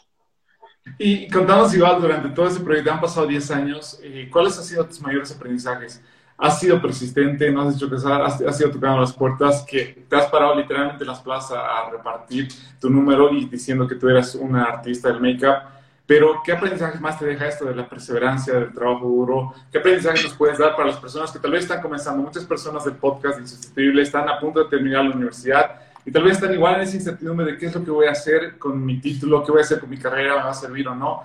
[0.98, 4.86] Y contanos igual, durante todo ese proyecto, han pasado 10 años, eh, ¿cuáles han sido
[4.86, 6.02] tus mayores aprendizajes?
[6.36, 7.50] ¿Has sido persistente?
[7.50, 9.64] ¿No has dicho que has, has ido tocando las puertas?
[9.68, 12.48] ¿Que te has parado literalmente en las plazas a repartir
[12.80, 15.74] tu número y diciendo que tú eras una artista del make-up?
[16.06, 19.54] Pero, ¿qué aprendizaje más te deja esto de la perseverancia, del trabajo duro?
[19.72, 22.22] ¿Qué aprendizaje nos puedes dar para las personas que tal vez están comenzando?
[22.22, 26.34] Muchas personas del podcast Insustituible están a punto de terminar la universidad y tal vez
[26.34, 29.00] están igual en esa incertidumbre de qué es lo que voy a hacer con mi
[29.00, 31.22] título, qué voy a hacer con mi carrera, me va a servir o no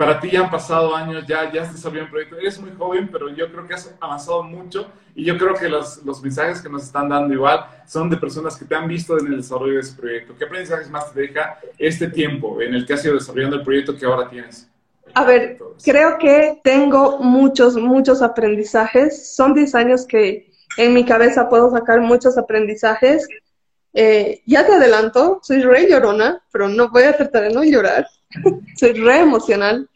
[0.00, 3.10] para ti ya han pasado años, ya, ya has desarrollado un proyecto, eres muy joven,
[3.12, 6.70] pero yo creo que has avanzado mucho y yo creo que los, los, mensajes que
[6.70, 9.80] nos están dando igual son de personas que te han visto en el desarrollo de
[9.80, 10.34] ese proyecto.
[10.38, 13.94] ¿Qué aprendizajes más te deja este tiempo en el que has ido desarrollando el proyecto
[13.94, 14.70] que ahora tienes?
[15.12, 19.36] A ver, creo que tengo muchos, muchos aprendizajes.
[19.36, 23.28] Son 10 años que en mi cabeza puedo sacar muchos aprendizajes.
[23.92, 28.06] Eh, ya te adelanto, soy re llorona, pero no voy a tratar de no llorar.
[28.76, 29.88] soy re emocional.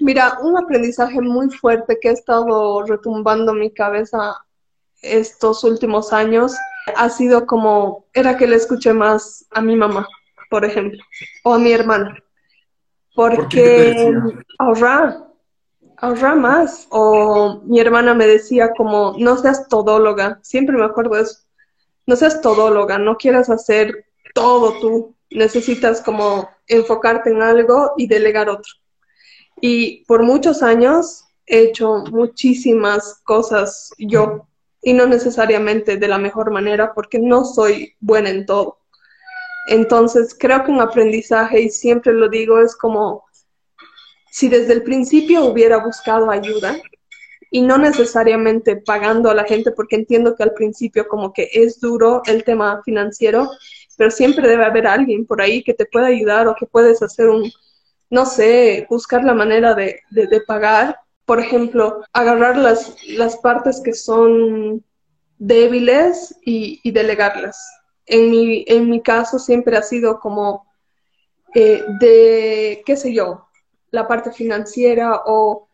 [0.00, 4.36] Mira, un aprendizaje muy fuerte que ha estado retumbando mi cabeza
[5.02, 6.54] estos últimos años
[6.96, 10.08] ha sido como, era que le escuché más a mi mamá,
[10.48, 11.02] por ejemplo,
[11.44, 12.22] o a mi hermana.
[13.14, 14.14] Porque
[14.58, 15.26] ahorrar,
[15.96, 16.86] ahorrar más.
[16.90, 21.40] O mi hermana me decía como, no seas todóloga, siempre me acuerdo de eso,
[22.06, 28.48] no seas todóloga, no quieras hacer todo tú, necesitas como enfocarte en algo y delegar
[28.48, 28.72] otro.
[29.60, 34.46] Y por muchos años he hecho muchísimas cosas yo,
[34.82, 38.78] y no necesariamente de la mejor manera porque no soy buena en todo.
[39.66, 43.24] Entonces, creo que un aprendizaje, y siempre lo digo, es como
[44.30, 46.80] si desde el principio hubiera buscado ayuda
[47.50, 51.80] y no necesariamente pagando a la gente, porque entiendo que al principio como que es
[51.80, 53.50] duro el tema financiero,
[54.00, 57.28] pero siempre debe haber alguien por ahí que te pueda ayudar o que puedes hacer
[57.28, 57.52] un,
[58.08, 60.98] no sé, buscar la manera de, de, pagar.
[61.26, 64.82] Por ejemplo, agarrar las, las partes que son
[65.36, 67.62] débiles y, delegarlas.
[68.06, 70.66] En mi, en mi caso siempre ha sido como
[71.54, 73.48] eh, de, qué sé yo,
[73.90, 75.68] la parte financiera o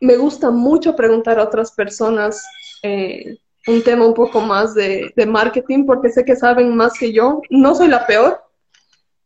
[0.00, 2.42] me gusta mucho preguntar a otras personas
[2.82, 7.40] eh, un tema un poco más de, marketing porque sé que saben más que yo.
[7.50, 8.40] No soy la peor,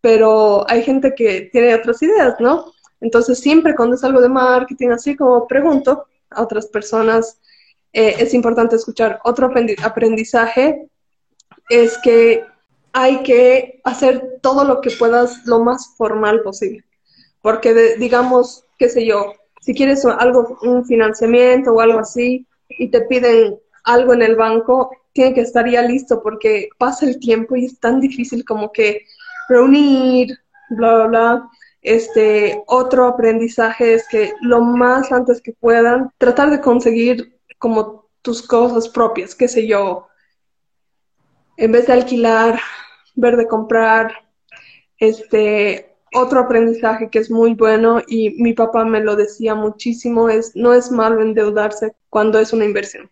[0.01, 2.73] pero hay gente que tiene otras ideas, ¿no?
[3.01, 7.39] Entonces siempre cuando es de marketing, así como pregunto a otras personas,
[7.93, 9.21] eh, es importante escuchar.
[9.25, 9.51] Otro
[9.83, 10.89] aprendizaje
[11.69, 12.45] es que
[12.93, 16.85] hay que hacer todo lo que puedas lo más formal posible.
[17.43, 23.03] Porque digamos, qué sé yo, si quieres algo, un financiamiento o algo así, y te
[23.03, 23.59] piden
[23.93, 27.79] algo en el banco, tiene que estar ya listo porque pasa el tiempo y es
[27.81, 29.05] tan difícil como que
[29.49, 30.39] reunir,
[30.71, 31.51] bla, bla, bla.
[31.83, 38.47] Este, otro aprendizaje es que lo más antes que puedan, tratar de conseguir como tus
[38.47, 40.07] cosas propias, qué sé yo,
[41.57, 42.61] en vez de alquilar,
[43.15, 44.13] ver de comprar,
[44.99, 50.57] este, otro aprendizaje que es muy bueno y mi papá me lo decía muchísimo es
[50.57, 53.11] no es malo endeudarse cuando es una inversión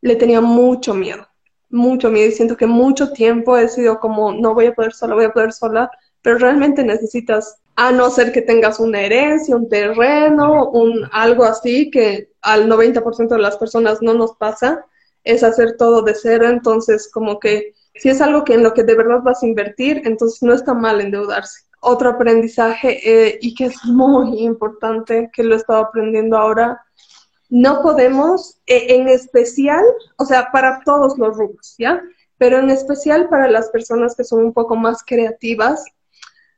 [0.00, 1.26] le tenía mucho miedo,
[1.70, 5.14] mucho miedo y siento que mucho tiempo he sido como, no voy a poder sola,
[5.14, 5.90] voy a poder sola,
[6.22, 11.90] pero realmente necesitas, a no ser que tengas una herencia, un terreno, un algo así
[11.90, 14.84] que al 90% de las personas no nos pasa,
[15.24, 18.84] es hacer todo de cero, entonces como que si es algo que en lo que
[18.84, 21.62] de verdad vas a invertir, entonces no está mal endeudarse.
[21.80, 26.80] Otro aprendizaje eh, y que es muy importante, que lo he estado aprendiendo ahora,
[27.48, 29.84] no podemos, e, en especial,
[30.18, 32.02] o sea, para todos los rubros, ¿ya?
[32.38, 35.84] Pero en especial para las personas que son un poco más creativas,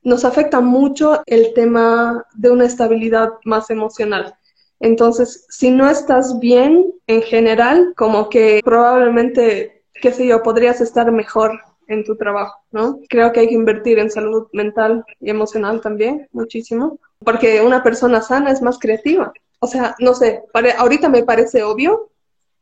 [0.02, 4.34] nos afecta mucho el tema de una estabilidad más emocional.
[4.80, 11.10] Entonces, si no estás bien en general, como que probablemente, qué sé yo, podrías estar
[11.10, 13.00] mejor en tu trabajo, ¿no?
[13.08, 18.22] Creo que hay que invertir en salud mental y emocional también, muchísimo, porque una persona
[18.22, 20.44] sana es más creativa o sea, no sé,
[20.78, 22.10] ahorita me parece obvio,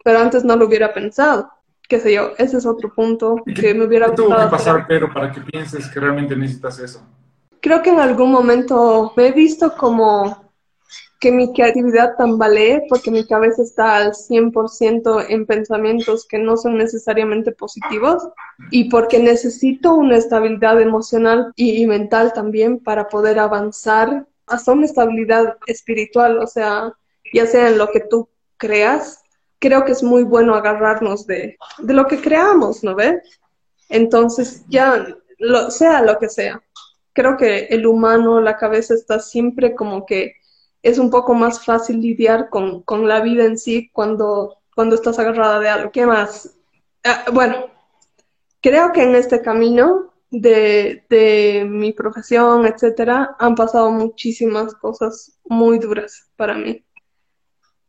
[0.05, 1.51] pero antes no lo hubiera pensado.
[1.89, 4.29] Qué sé yo, ese es otro punto que me hubiera gustado.
[4.29, 7.03] tuvo que pasar, pero para que pienses que realmente necesitas eso?
[7.61, 10.47] Creo que en algún momento me he visto como
[11.21, 16.77] que mi creatividad tambalee porque mi cabeza está al 100% en pensamientos que no son
[16.77, 18.29] necesariamente positivos
[18.71, 25.57] y porque necesito una estabilidad emocional y mental también para poder avanzar hasta una estabilidad
[25.67, 26.93] espiritual, o sea,
[27.33, 29.23] ya sea en lo que tú creas,
[29.59, 33.41] creo que es muy bueno agarrarnos de, de lo que creamos, ¿no ves?
[33.89, 35.07] Entonces, ya,
[35.39, 36.63] lo, sea lo que sea,
[37.13, 40.35] creo que el humano, la cabeza está siempre como que
[40.83, 45.19] es un poco más fácil lidiar con, con la vida en sí cuando, cuando estás
[45.19, 45.91] agarrada de algo.
[45.91, 46.55] ¿Qué más?
[47.03, 47.67] Ah, bueno,
[48.61, 56.31] creo que en este camino de, mi profesión, etcétera, han pasado muchísimas cosas muy duras
[56.37, 56.85] para mí.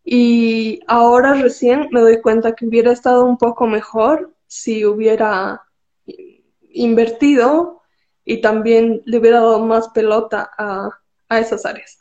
[0.04, 5.64] Y ahora recién me doy cuenta que hubiera estado un poco mejor si hubiera
[6.72, 7.82] invertido
[8.24, 10.90] y también le hubiera dado más pelota a,
[11.28, 11.98] a esas áreas.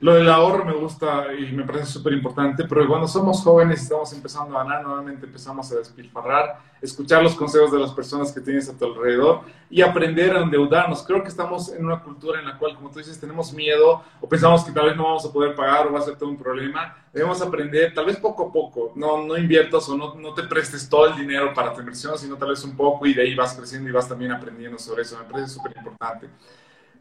[0.00, 3.82] Lo del ahorro me gusta y me parece súper importante, pero cuando somos jóvenes y
[3.84, 8.40] estamos empezando a ganar, nuevamente empezamos a despilfarrar, escuchar los consejos de las personas que
[8.40, 11.02] tienes a tu alrededor y aprender a endeudarnos.
[11.04, 14.28] Creo que estamos en una cultura en la cual, como tú dices, tenemos miedo o
[14.28, 16.36] pensamos que tal vez no vamos a poder pagar o va a ser todo un
[16.36, 16.96] problema.
[17.12, 20.88] Debemos aprender, tal vez poco a poco, no, no inviertas o no, no te prestes
[20.88, 23.54] todo el dinero para tu inversión, sino tal vez un poco y de ahí vas
[23.54, 25.16] creciendo y vas también aprendiendo sobre eso.
[25.18, 26.28] Me parece súper importante.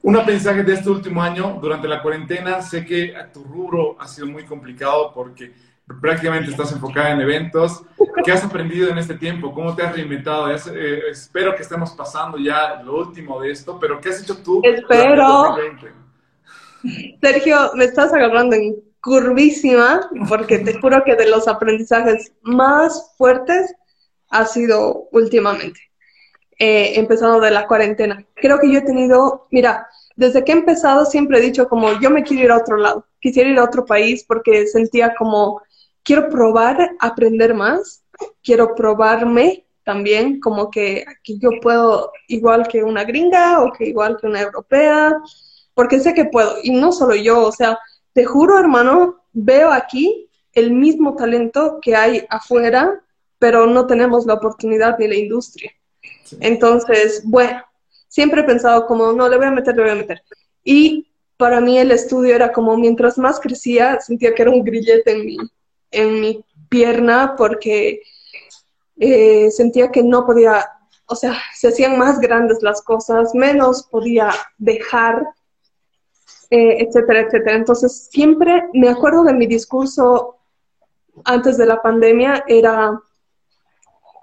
[0.04, 4.28] Un aprendizaje de este último año, durante la cuarentena, sé que tu rubro ha sido
[4.28, 5.54] muy complicado porque
[6.02, 7.84] prácticamente estás enfocada en eventos.
[8.26, 9.54] ¿Qué has aprendido en este tiempo?
[9.54, 10.52] ¿Cómo te has reinventado?
[10.52, 14.60] Eh, espero que estemos pasando ya lo último de esto, pero ¿qué has hecho tú?
[14.66, 15.56] Espero.
[17.22, 23.74] Sergio, me estás agarrando en curvísima porque te juro que de los aprendizajes más fuertes
[24.32, 25.80] ha sido últimamente.
[26.66, 28.26] Eh, empezando de la cuarentena.
[28.36, 32.10] Creo que yo he tenido, mira, desde que he empezado siempre he dicho como yo
[32.10, 35.62] me quiero ir a otro lado, quisiera ir a otro país porque sentía como
[36.04, 38.06] quiero probar, aprender más,
[38.42, 44.16] quiero probarme también, como que aquí yo puedo igual que una gringa o que igual
[44.16, 45.22] que una europea,
[45.74, 47.78] porque sé que puedo, y no solo yo, o sea,
[48.14, 53.04] te juro, hermano, veo aquí el mismo talento que hay afuera,
[53.38, 55.74] pero no tenemos la oportunidad ni la industria.
[56.40, 57.64] Entonces, bueno,
[58.08, 60.22] siempre he pensado como, no, le voy a meter, le voy a meter.
[60.64, 61.08] Y
[61.38, 65.26] para mí el estudio era como, mientras más crecía, sentía que era un grillete en
[65.26, 65.38] mi,
[65.92, 68.02] en mi pierna porque
[68.98, 70.66] eh, sentía que no podía,
[71.08, 75.28] o sea, se hacían más grandes las cosas, menos podía dejar,
[76.50, 77.56] eh, etcétera, etcétera.
[77.58, 80.38] Entonces, siempre me acuerdo de mi discurso
[81.26, 83.00] antes de la pandemia, era,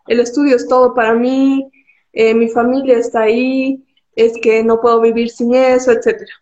[0.06, 1.70] el estudio es todo para mí,
[2.12, 3.84] eh, mi familia está ahí,
[4.16, 6.32] es que no puedo vivir sin eso, etcétera.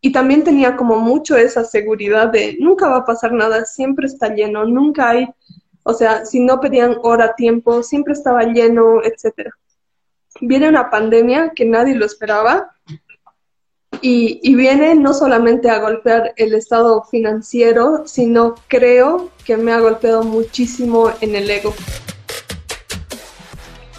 [0.00, 4.28] Y también tenía como mucho esa seguridad de nunca va a pasar nada, siempre está
[4.28, 5.28] lleno, nunca hay
[5.88, 9.50] o sea, si no pedían hora, tiempo, siempre estaba lleno, etc.
[10.40, 12.72] Viene una pandemia que nadie lo esperaba
[14.00, 20.24] y, viene no solamente a golpear el estado financiero, sino creo que me ha golpeado
[20.24, 21.72] muchísimo en el ego.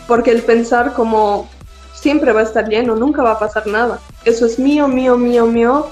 [0.08, 1.50] Porque el pensar como
[1.94, 4.00] siempre va a estar lleno, nunca va a pasar nada.
[4.26, 5.88] Eso es mío, mío, mío, mío.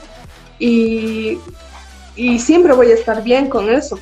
[0.60, 1.40] Y,
[2.16, 4.00] y siempre voy a estar bien con eso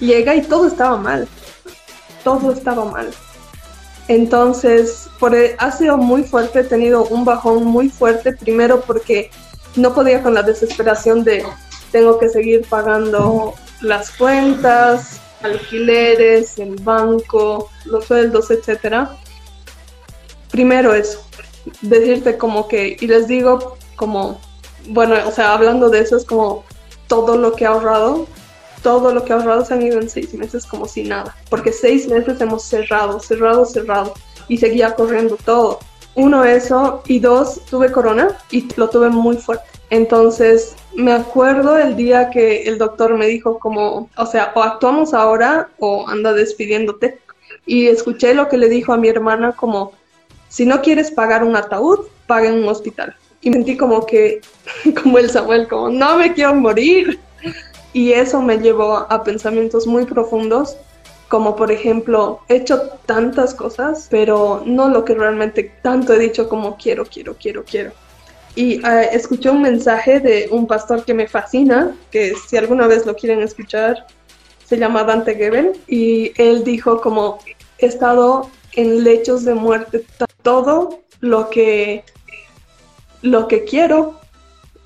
[0.00, 1.28] llega y todo estaba mal.
[2.24, 3.10] Todo estaba mal.
[4.08, 9.30] Entonces, por, ha sido muy fuerte, he tenido un bajón muy fuerte, primero porque
[9.76, 11.44] no podía con la desesperación de
[11.92, 19.10] tengo que seguir pagando las cuentas, alquileres, el banco, los sueldos, etcétera.
[20.50, 21.20] Primero eso,
[21.82, 24.40] decirte como que, y les digo como,
[24.88, 26.64] bueno, o sea, hablando de eso es como
[27.06, 28.26] todo lo que he ahorrado
[28.82, 32.08] todo lo que ahorrado se han ido en seis meses como si nada, porque seis
[32.08, 34.14] meses hemos cerrado, cerrado, cerrado
[34.48, 35.80] y seguía corriendo todo.
[36.14, 39.66] Uno eso y dos tuve corona y lo tuve muy fuerte.
[39.90, 45.14] Entonces me acuerdo el día que el doctor me dijo como, o sea, o actuamos
[45.14, 47.18] ahora o anda despidiéndote.
[47.66, 49.92] Y escuché lo que le dijo a mi hermana como,
[50.48, 53.14] si no quieres pagar un ataúd, paga en un hospital.
[53.40, 54.40] Y sentí como que,
[55.02, 57.18] como el Samuel, como, no me quiero morir.
[57.92, 60.76] Y eso me llevó a pensamientos muy profundos,
[61.28, 66.48] como por ejemplo, he hecho tantas cosas, pero no lo que realmente tanto he dicho
[66.48, 67.92] como quiero, quiero, quiero, quiero.
[68.54, 73.06] Y eh, escuché un mensaje de un pastor que me fascina, que si alguna vez
[73.06, 74.06] lo quieren escuchar,
[74.64, 77.38] se llama Dante Gebel, y él dijo como,
[77.78, 80.04] he estado en lechos de muerte,
[80.42, 82.04] todo lo que,
[83.22, 84.18] lo que quiero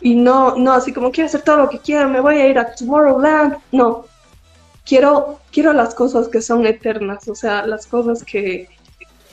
[0.00, 2.58] y no, no así como quiero hacer todo lo que quiero, me voy a ir
[2.58, 3.56] a Tomorrowland.
[3.70, 4.06] No,
[4.84, 8.68] quiero, quiero las cosas que son eternas, o sea, las cosas que,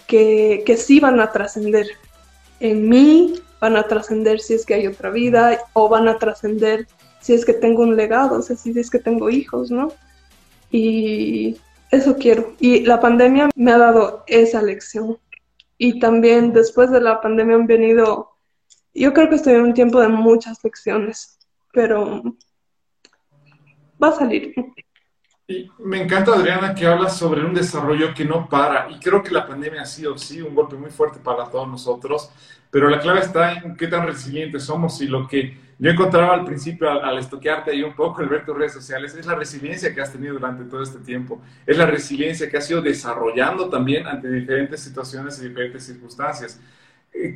[0.08, 1.88] que, que sí van a trascender.
[2.60, 6.88] En mí van a trascender si es que hay otra vida o van a trascender
[7.20, 9.92] si es que tengo un legado, o sea, si es que tengo hijos, ¿no?
[10.72, 11.58] Y
[11.92, 12.54] eso quiero.
[12.60, 15.18] Y la pandemia me ha dado esa lección.
[15.80, 18.30] Y también después de la pandemia han venido
[18.94, 21.40] yo creo que estoy en un tiempo de muchas lecciones,
[21.72, 22.24] pero
[24.02, 24.54] va a salir.
[25.50, 28.88] Y me encanta, Adriana, que hablas sobre un desarrollo que no para.
[28.92, 32.30] Y creo que la pandemia ha sido, sí, un golpe muy fuerte para todos nosotros.
[32.70, 35.02] Pero la clave está en qué tan resilientes somos.
[35.02, 38.56] Y lo que yo encontraba al principio, al, estoquearte ahí un poco, al ver tus
[38.56, 41.42] redes sociales, es la resiliencia que has tenido durante todo este tiempo.
[41.66, 46.62] Es la resiliencia que has ido desarrollando también ante diferentes situaciones y diferentes circunstancias.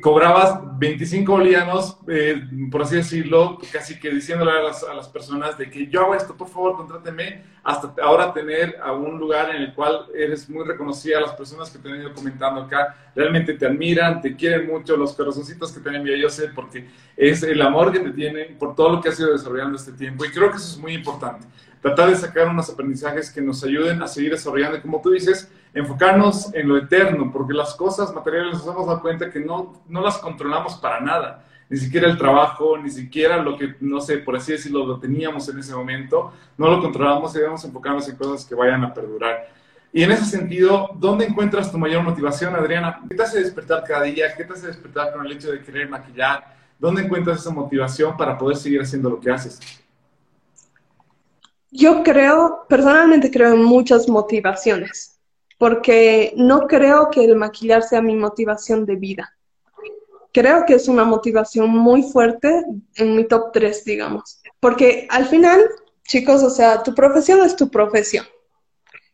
[0.00, 5.58] Cobrabas 25 bolivianos, eh, por así decirlo, casi que diciéndole a las, a las, personas
[5.58, 9.62] de que yo hago esto, por favor, contráteme, hasta ahora tener a un lugar en
[9.62, 13.66] el cual eres muy reconocida, las personas que te han ido comentando acá realmente te
[13.66, 17.60] admiran, te quieren mucho, los corazoncitos que te han enviado, yo sé, porque es el
[17.60, 20.50] amor que te tienen por todo lo que has ido desarrollando este tiempo y creo
[20.50, 21.46] que eso es muy importante
[21.84, 24.80] tratar de sacar unos aprendizajes que nos ayuden a seguir desarrollando.
[24.80, 29.30] Como tú dices, enfocarnos en lo eterno, porque las cosas materiales nos hemos dado cuenta
[29.30, 31.44] que no, no las controlamos para nada.
[31.68, 35.48] Ni siquiera el trabajo, ni siquiera lo que, no sé, por así decirlo, lo teníamos
[35.48, 39.48] en ese momento, no lo controlamos y debemos enfocarnos en cosas que vayan a perdurar.
[39.92, 43.00] Y en ese sentido, ¿dónde encuentras tu mayor motivación, Adriana?
[43.08, 44.34] ¿Qué te hace despertar cada día?
[44.36, 46.54] ¿Qué te hace despertar con el hecho de querer maquillar?
[46.78, 49.60] ¿Dónde encuentras esa motivación para poder seguir haciendo lo que haces?
[51.70, 55.13] Yo creo, personalmente creo en muchas motivaciones,
[55.58, 59.36] porque no creo que el maquillar sea mi motivación de vida.
[60.32, 62.64] Creo que es una motivación muy fuerte
[62.96, 64.42] en mi top 3, digamos.
[64.58, 65.60] Porque al final,
[66.04, 68.26] chicos, o sea, tu profesión es tu profesión.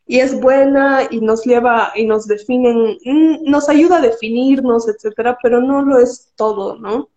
[0.06, 5.38] y es buena y nos lleva y nos definen, mm, nos ayuda a definirnos, etcétera,
[5.40, 7.10] pero no lo es todo, ¿no?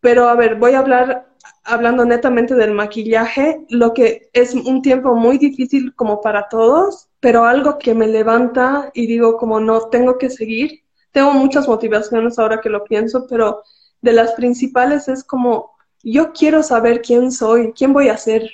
[0.00, 5.14] Pero a ver, voy a hablar, hablando netamente del maquillaje, lo que es un tiempo
[5.14, 10.18] muy difícil como para todos, pero algo que me levanta y digo como no, tengo
[10.18, 10.84] que seguir.
[11.12, 13.62] Tengo muchas motivaciones ahora que lo pienso, pero
[14.00, 18.50] de las principales es como yo quiero saber quién soy, quién voy a ser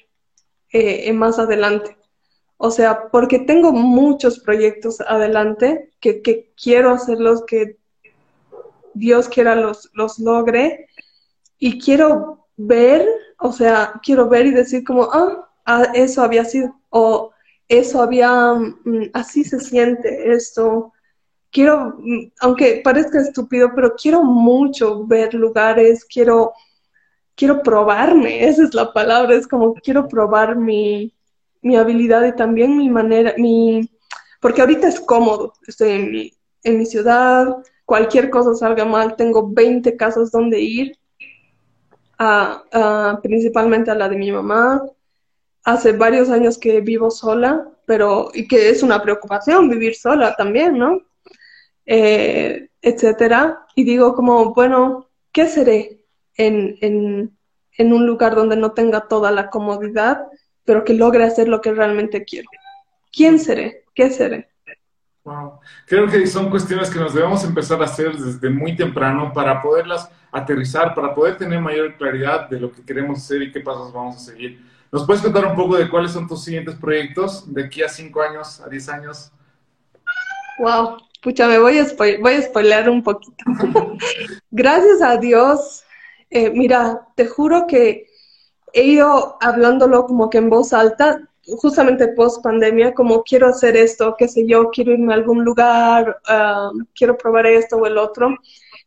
[0.71, 1.97] eh, más adelante.
[2.57, 7.77] O sea, porque tengo muchos proyectos adelante que, quiero hacerlos, que
[8.95, 10.89] Dios quiera los, los logre.
[11.59, 13.07] Y quiero ver,
[13.39, 16.75] o sea, quiero ver y decir como, ah, ah eso había sido,
[17.69, 20.93] eso había, mm, así se siente esto.
[21.51, 26.53] Quiero, mm, aunque parezca estúpido, pero quiero mucho ver lugares, quiero,
[27.35, 31.13] quiero probarme, esa es la palabra, es como quiero probar mi,
[31.63, 33.91] mi habilidad y también mi manera, mi,
[34.41, 36.33] porque ahorita es cómodo, estoy en mi,
[36.65, 40.99] en mi ciudad, cualquier cosa salga mal, tengo 20 casas donde ir,
[42.19, 44.83] a, principalmente a la de mi mamá.
[45.65, 50.79] Hace varios años que vivo sola, pero y que es una preocupación vivir sola también,
[50.79, 51.03] ¿no?
[51.87, 53.67] Eh, etcétera.
[53.75, 56.05] Y digo como, bueno, ¿qué seré
[56.37, 57.37] en, en,
[57.79, 60.27] en un lugar donde no tenga toda la comodidad?
[60.65, 62.49] pero que logre hacer lo que realmente quiero.
[63.13, 63.85] ¿Quién seré?
[63.95, 64.49] ¿Qué seré?
[65.23, 65.61] Wow.
[65.87, 70.11] Creo que son cuestiones que nos debemos empezar a hacer desde muy temprano para poderlas
[70.31, 74.17] aterrizar, para poder tener mayor claridad de lo que queremos hacer y qué pasos vamos
[74.17, 74.61] a seguir.
[74.95, 78.23] ¿Nos puedes contar un poco de cuáles son tus siguientes proyectos de aquí a cinco
[78.23, 79.33] años, a diez años?
[80.61, 83.35] Wow, pucha, me voy a, spoilear un poquito.
[84.53, 85.83] Gracias a Dios,
[86.31, 88.07] eh, mira, te juro que
[88.73, 91.29] he ido hablándolo como que en voz alta,
[91.61, 96.21] justamente post pandemia, como quiero hacer esto, qué sé yo, quiero irme a algún lugar,
[96.31, 98.39] um, quiero probar esto o el otro.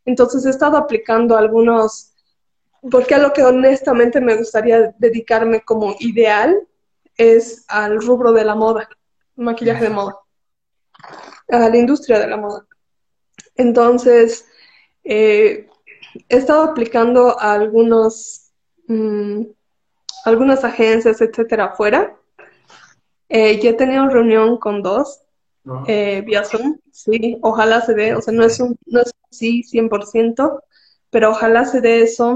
[0.06, 2.14] Entonces he estado aplicando algunos,
[2.90, 6.68] porque a lo que honestamente me gustaría dedicarme como ideal
[7.16, 8.90] es al rubro de la moda,
[9.36, 10.18] maquillaje de moda,
[11.50, 12.66] a la industria de la moda.
[13.56, 14.46] Entonces,
[15.04, 15.68] eh,
[16.30, 18.52] he estado aplicando a algunos
[18.88, 19.44] mm,
[20.26, 22.18] algunas agencias, etcétera, afuera.
[23.30, 25.22] Eh, ya he tenido reunión con dos
[25.88, 29.64] eh, vía Zoom, sí, ojalá se dé, o sea, no es un, no es sí
[29.64, 30.64] 100%,
[31.10, 32.36] pero ojalá se dé eso.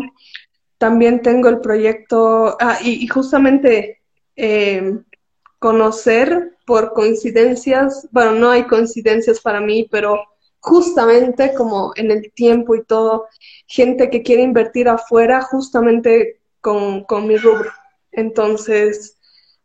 [0.77, 4.01] También tengo el proyecto, ah, y, justamente
[4.35, 4.97] eh,
[5.59, 10.19] conocer por coincidencias, bueno, no hay coincidencias para mí, pero
[10.59, 13.27] justamente como en el tiempo y todo,
[13.67, 17.71] gente que quiere invertir afuera justamente con, con mi rubro.
[18.11, 19.17] Entonces,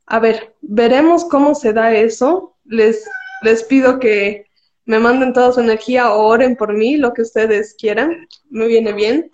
[0.06, 2.56] a ver, veremos cómo se da eso.
[2.64, 3.04] Les,
[3.42, 4.45] les pido que
[4.86, 8.26] me manden toda su energía o oren por mí, lo que ustedes quieran.
[8.48, 9.30] Me viene bien.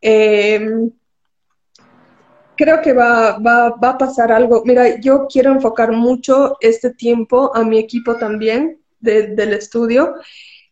[0.00, 0.90] Em,
[2.56, 4.62] creo que va, va, va, a pasar algo.
[4.64, 10.14] Mira, yo quiero enfocar mucho este tiempo a mi equipo también del estudio,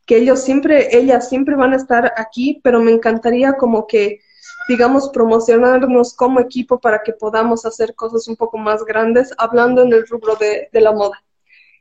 [0.04, 4.20] que ellos siempre, ellas siempre van a estar aquí, pero me encantaría como que
[4.68, 9.92] digamos, promocionarnos como equipo para que podamos hacer cosas un poco más grandes, hablando en
[9.92, 11.22] el rubro de, la moda.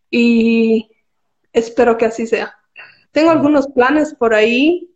[0.09, 0.89] Y
[1.55, 2.55] espero que así sea.
[3.11, 4.89] Tengo algunos planes por ahí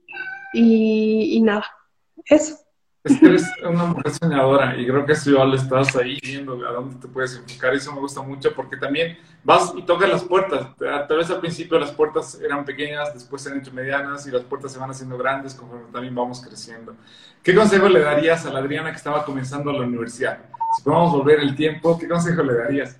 [0.53, 1.65] y, y nada,
[2.25, 2.57] eso.
[3.01, 6.53] Es que eres una mujer soñadora y creo que eso ya lo estás ahí viendo
[6.67, 10.23] a dónde te puedes enfocar eso me gusta mucho porque también vas y tocas las
[10.25, 10.75] puertas.
[10.77, 14.43] Tal vez al principio las puertas eran pequeñas, después se han hecho medianas y las
[14.43, 16.93] puertas se van haciendo grandes conforme también vamos creciendo.
[17.41, 20.39] ¿Qué consejo le darías a la Adriana que estaba comenzando la universidad?
[20.75, 22.99] Si podemos volver el tiempo, ¿qué consejo le darías?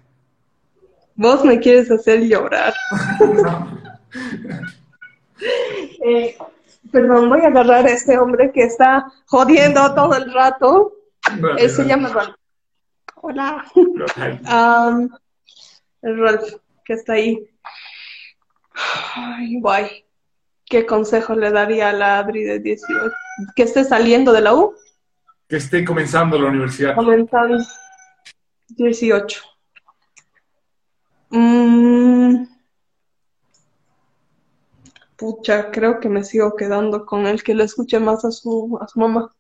[1.20, 2.74] Vos me quieres hacer llorar.
[6.05, 6.38] eh,
[6.93, 10.93] Perdón, voy a agarrar a este hombre que está jodiendo todo el rato.
[11.57, 12.36] Él se llama Rolf.
[13.15, 13.65] Hola.
[13.76, 15.09] um,
[16.01, 16.53] Rolf,
[16.86, 17.49] que está ahí.
[19.15, 20.05] Ay, guay.
[20.65, 23.11] ¿Qué consejo le daría a la Adri de 18?
[23.57, 24.74] ¿Que esté saliendo de la U?
[25.49, 26.95] Que esté comenzando la universidad.
[26.95, 27.57] Comenzando.
[28.70, 29.48] 18.
[31.32, 31.80] Mmm
[35.19, 38.88] pucha, creo que me sigo quedando con el que le escuche más a su, a
[38.88, 39.36] su mamá.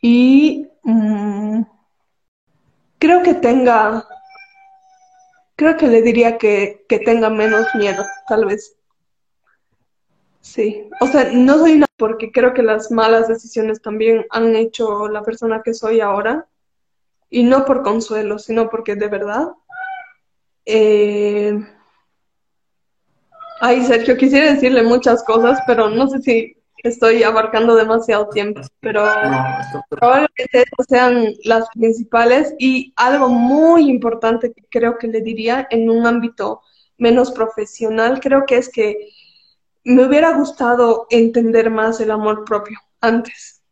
[0.00, 1.62] Y mm,
[2.98, 4.06] creo que tenga,
[5.56, 8.74] creo que le diría que, que tenga menos miedo, tal vez.
[10.40, 15.08] Sí, o sea, no soy una, porque creo que las malas decisiones también han hecho
[15.08, 16.46] la persona que soy ahora,
[17.28, 19.48] y no por consuelo, sino porque de verdad
[20.70, 21.58] Eh...
[23.60, 29.04] Ay, Sergio, quisiera decirle muchas cosas, pero no sé si estoy abarcando demasiado tiempo, pero
[29.88, 35.90] probablemente esas sean las principales y algo muy importante que creo que le diría en
[35.90, 36.60] un ámbito
[36.98, 39.08] menos profesional, creo que es que
[39.84, 43.62] me hubiera gustado entender más el amor propio antes.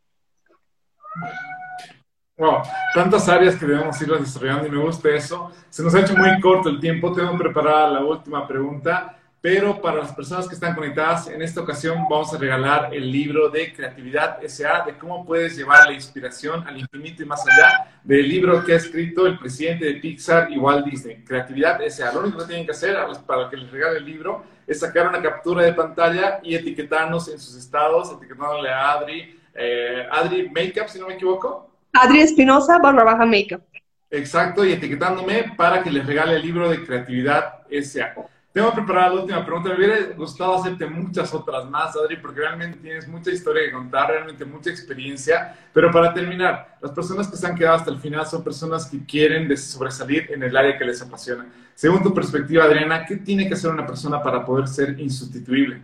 [2.39, 2.63] Wow,
[2.95, 5.51] tantas áreas que debemos ir desarrollando y me gusta eso.
[5.71, 9.17] Se nos ha hecho muy corto el tiempo, tengo preparada la última pregunta
[9.47, 13.49] pero para las personas que están conectadas, en esta ocasión vamos a regalar el libro
[13.49, 18.29] de Creatividad SA, de cómo puedes llevar la inspiración al infinito y más allá, del
[18.29, 22.13] libro que ha escrito el presidente de Pixar y Walt Disney, Creatividad SA.
[22.13, 25.23] Lo único que tienen que hacer para que les regale el libro es sacar una
[25.23, 30.99] captura de pantalla y etiquetarnos en sus estados, etiquetándole a Adri, eh, Adri Makeup, si
[30.99, 31.71] no me equivoco.
[31.93, 33.63] Adri Espinosa, barra baja Makeup.
[34.11, 38.15] Exacto, y etiquetándome para que les regale el libro de Creatividad SA.
[38.57, 39.69] Tengo preparada la última pregunta.
[39.69, 44.09] Me hubiera gustado hacerte muchas otras más, Adri, porque realmente tienes mucha historia que contar,
[44.09, 45.55] realmente mucha experiencia.
[45.75, 49.05] Pero para terminar, las personas que se han quedado hasta el final son personas que
[49.05, 51.47] quieren sobresalir en el área que les apasiona.
[51.75, 55.83] Según tu perspectiva, Adriana, ¿qué tiene que hacer una persona para poder ser insustituible?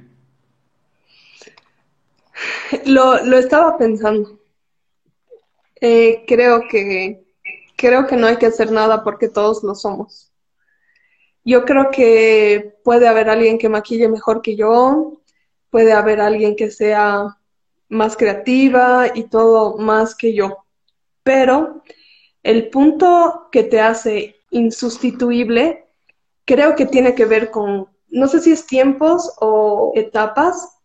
[2.86, 4.38] Lo, lo estaba pensando.
[5.84, 7.24] Eh, creo que
[7.76, 10.32] creo que no hay que hacer nada porque todos lo somos.
[11.44, 15.20] Yo creo que puede haber alguien que maquille mejor que yo,
[15.70, 17.36] puede haber alguien que sea
[17.88, 20.58] más creativa y todo más que yo.
[21.24, 21.82] Pero
[22.44, 25.88] el punto que te hace insustituible
[26.44, 30.78] creo que tiene que ver con, no sé si es tiempos o etapas,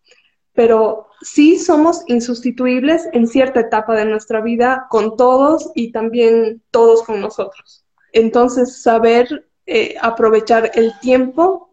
[0.58, 7.03] pero sí somos insustituibles en cierta etapa de nuestra vida con todos y también todos
[7.03, 7.86] con nosotros.
[8.12, 11.70] Entonces, saber eh, aprovechar el tiempo,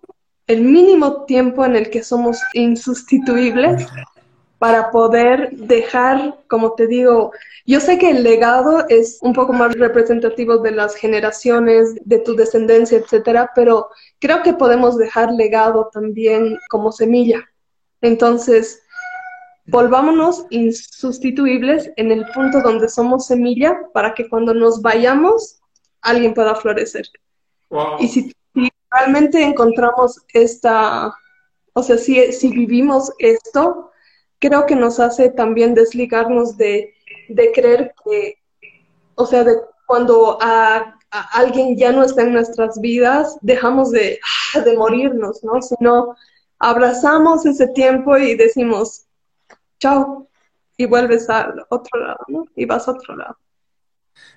[0.46, 3.86] el mínimo tiempo en el que somos insustituibles
[4.58, 7.32] para poder dejar, como te digo,
[7.64, 12.36] yo sé que el legado es un poco más representativo de las generaciones, de tu
[12.36, 17.48] descendencia, etcétera, pero creo que podemos dejar legado también como semilla.
[18.04, 18.82] Entonces,
[19.64, 25.62] volvámonos insustituibles en el punto donde somos semilla para que cuando nos vayamos,
[26.02, 27.06] alguien pueda florecer.
[27.98, 28.30] Y si,
[28.90, 31.14] realmente encontramos esta,
[31.72, 33.90] o sea, si, si vivimos esto,
[34.38, 36.92] creo que nos hace también desligarnos de,
[37.30, 38.36] de creer que,
[39.14, 40.98] o sea, de cuando a,
[41.32, 44.20] alguien ya no está en nuestras vidas, dejamos de,
[44.62, 45.62] de morirnos, ¿no?
[45.62, 46.14] Sino
[46.58, 49.06] abrazamos ese tiempo y decimos,
[49.78, 50.28] chao,
[50.76, 52.46] y vuelves al otro lado, ¿no?
[52.56, 53.36] Y vas a otro lado.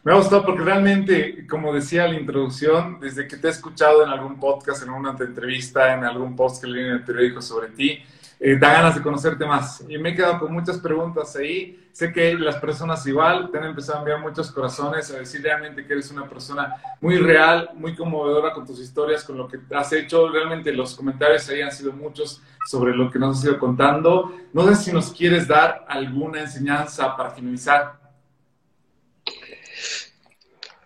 [0.04, 4.10] Me ha gustado porque realmente, como decía la introducción, desde que te he escuchado en
[4.10, 8.04] algún podcast, en una entrevista, en algún post que leí en el periódico sobre ti,
[8.40, 9.84] eh, da ganas de conocerte más.
[9.88, 11.88] Y me he quedado con muchas preguntas ahí.
[11.92, 15.86] Sé que las personas igual te han empezado a enviar muchos corazones, a decir realmente
[15.86, 19.92] que eres una persona muy real, muy conmovedora con tus historias, con lo que has
[19.94, 20.30] hecho.
[20.30, 24.32] Realmente los comentarios ahí han sido muchos sobre lo que nos has ido contando.
[24.54, 28.00] No sé si nos quieres dar alguna enseñanza para finalizar.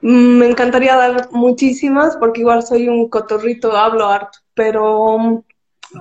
[0.01, 5.43] Mm, me encantaría dar muchísimas porque igual soy un cotorrito, hablo harto, pero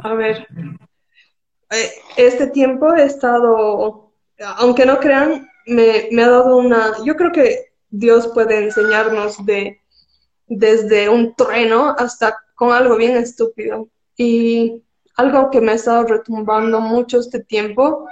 [0.02, 0.46] a ver,
[2.16, 4.12] este tiempo he estado,
[4.56, 9.80] aunque no crean, me, me, ha dado una, yo creo que Dios puede enseñarnos de
[10.46, 13.88] desde un trueno hasta con algo bien estúpido.
[14.16, 14.82] Y
[15.16, 18.06] algo que me ha estado retumbando mucho este tiempo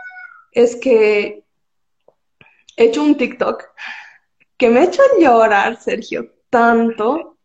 [0.52, 1.44] es que
[2.76, 3.64] he hecho un TikTok
[4.56, 7.38] que me ha hecho llorar, Sergio, tanto.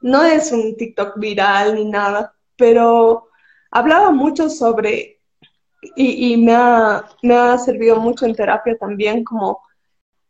[0.00, 3.28] No es un TikTok viral ni nada, pero
[3.70, 5.15] hablaba mucho sobre,
[5.94, 9.60] y, me, ha, me ha servido mucho en terapia también, como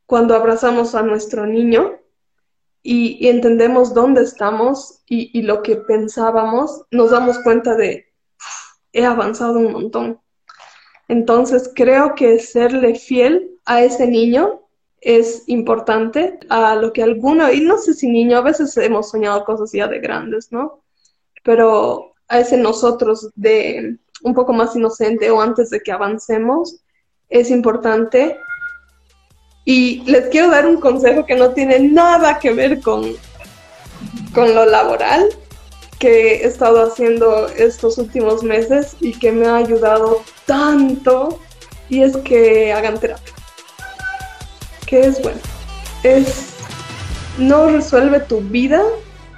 [0.07, 1.99] cuando abrazamos a nuestro niño
[2.83, 8.07] y, entendemos dónde estamos y, y, lo que pensábamos, nos damos cuenta de,
[8.93, 10.21] he avanzado un montón.
[11.09, 14.63] Entonces creo que serle fiel a ese niño
[15.01, 19.45] es importante a lo que alguno, y no sé si niño, a veces hemos soñado
[19.45, 20.83] cosas ya de grandes, ¿no?
[21.45, 26.81] Pero a ese nosotros de un poco más inocente o antes de que avancemos,
[27.29, 28.39] es importante.
[29.65, 33.13] Y les quiero dar un consejo que no tiene nada que ver con,
[34.35, 35.27] con lo laboral
[35.99, 41.41] que he estado haciendo estos últimos meses y que me ha ayudado tanto,
[41.89, 43.33] y es que hagan terapia
[44.87, 45.41] que es bueno.
[46.03, 46.55] Es
[47.39, 48.83] no resuelve tu vida,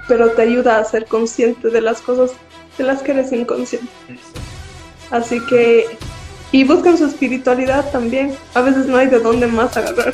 [0.07, 2.31] pero te ayuda a ser consciente de las cosas
[2.77, 3.89] de las que eres inconsciente.
[5.11, 5.97] Así que,
[6.51, 8.35] y buscan su espiritualidad también.
[8.53, 10.13] A veces no hay de dónde más agarrar.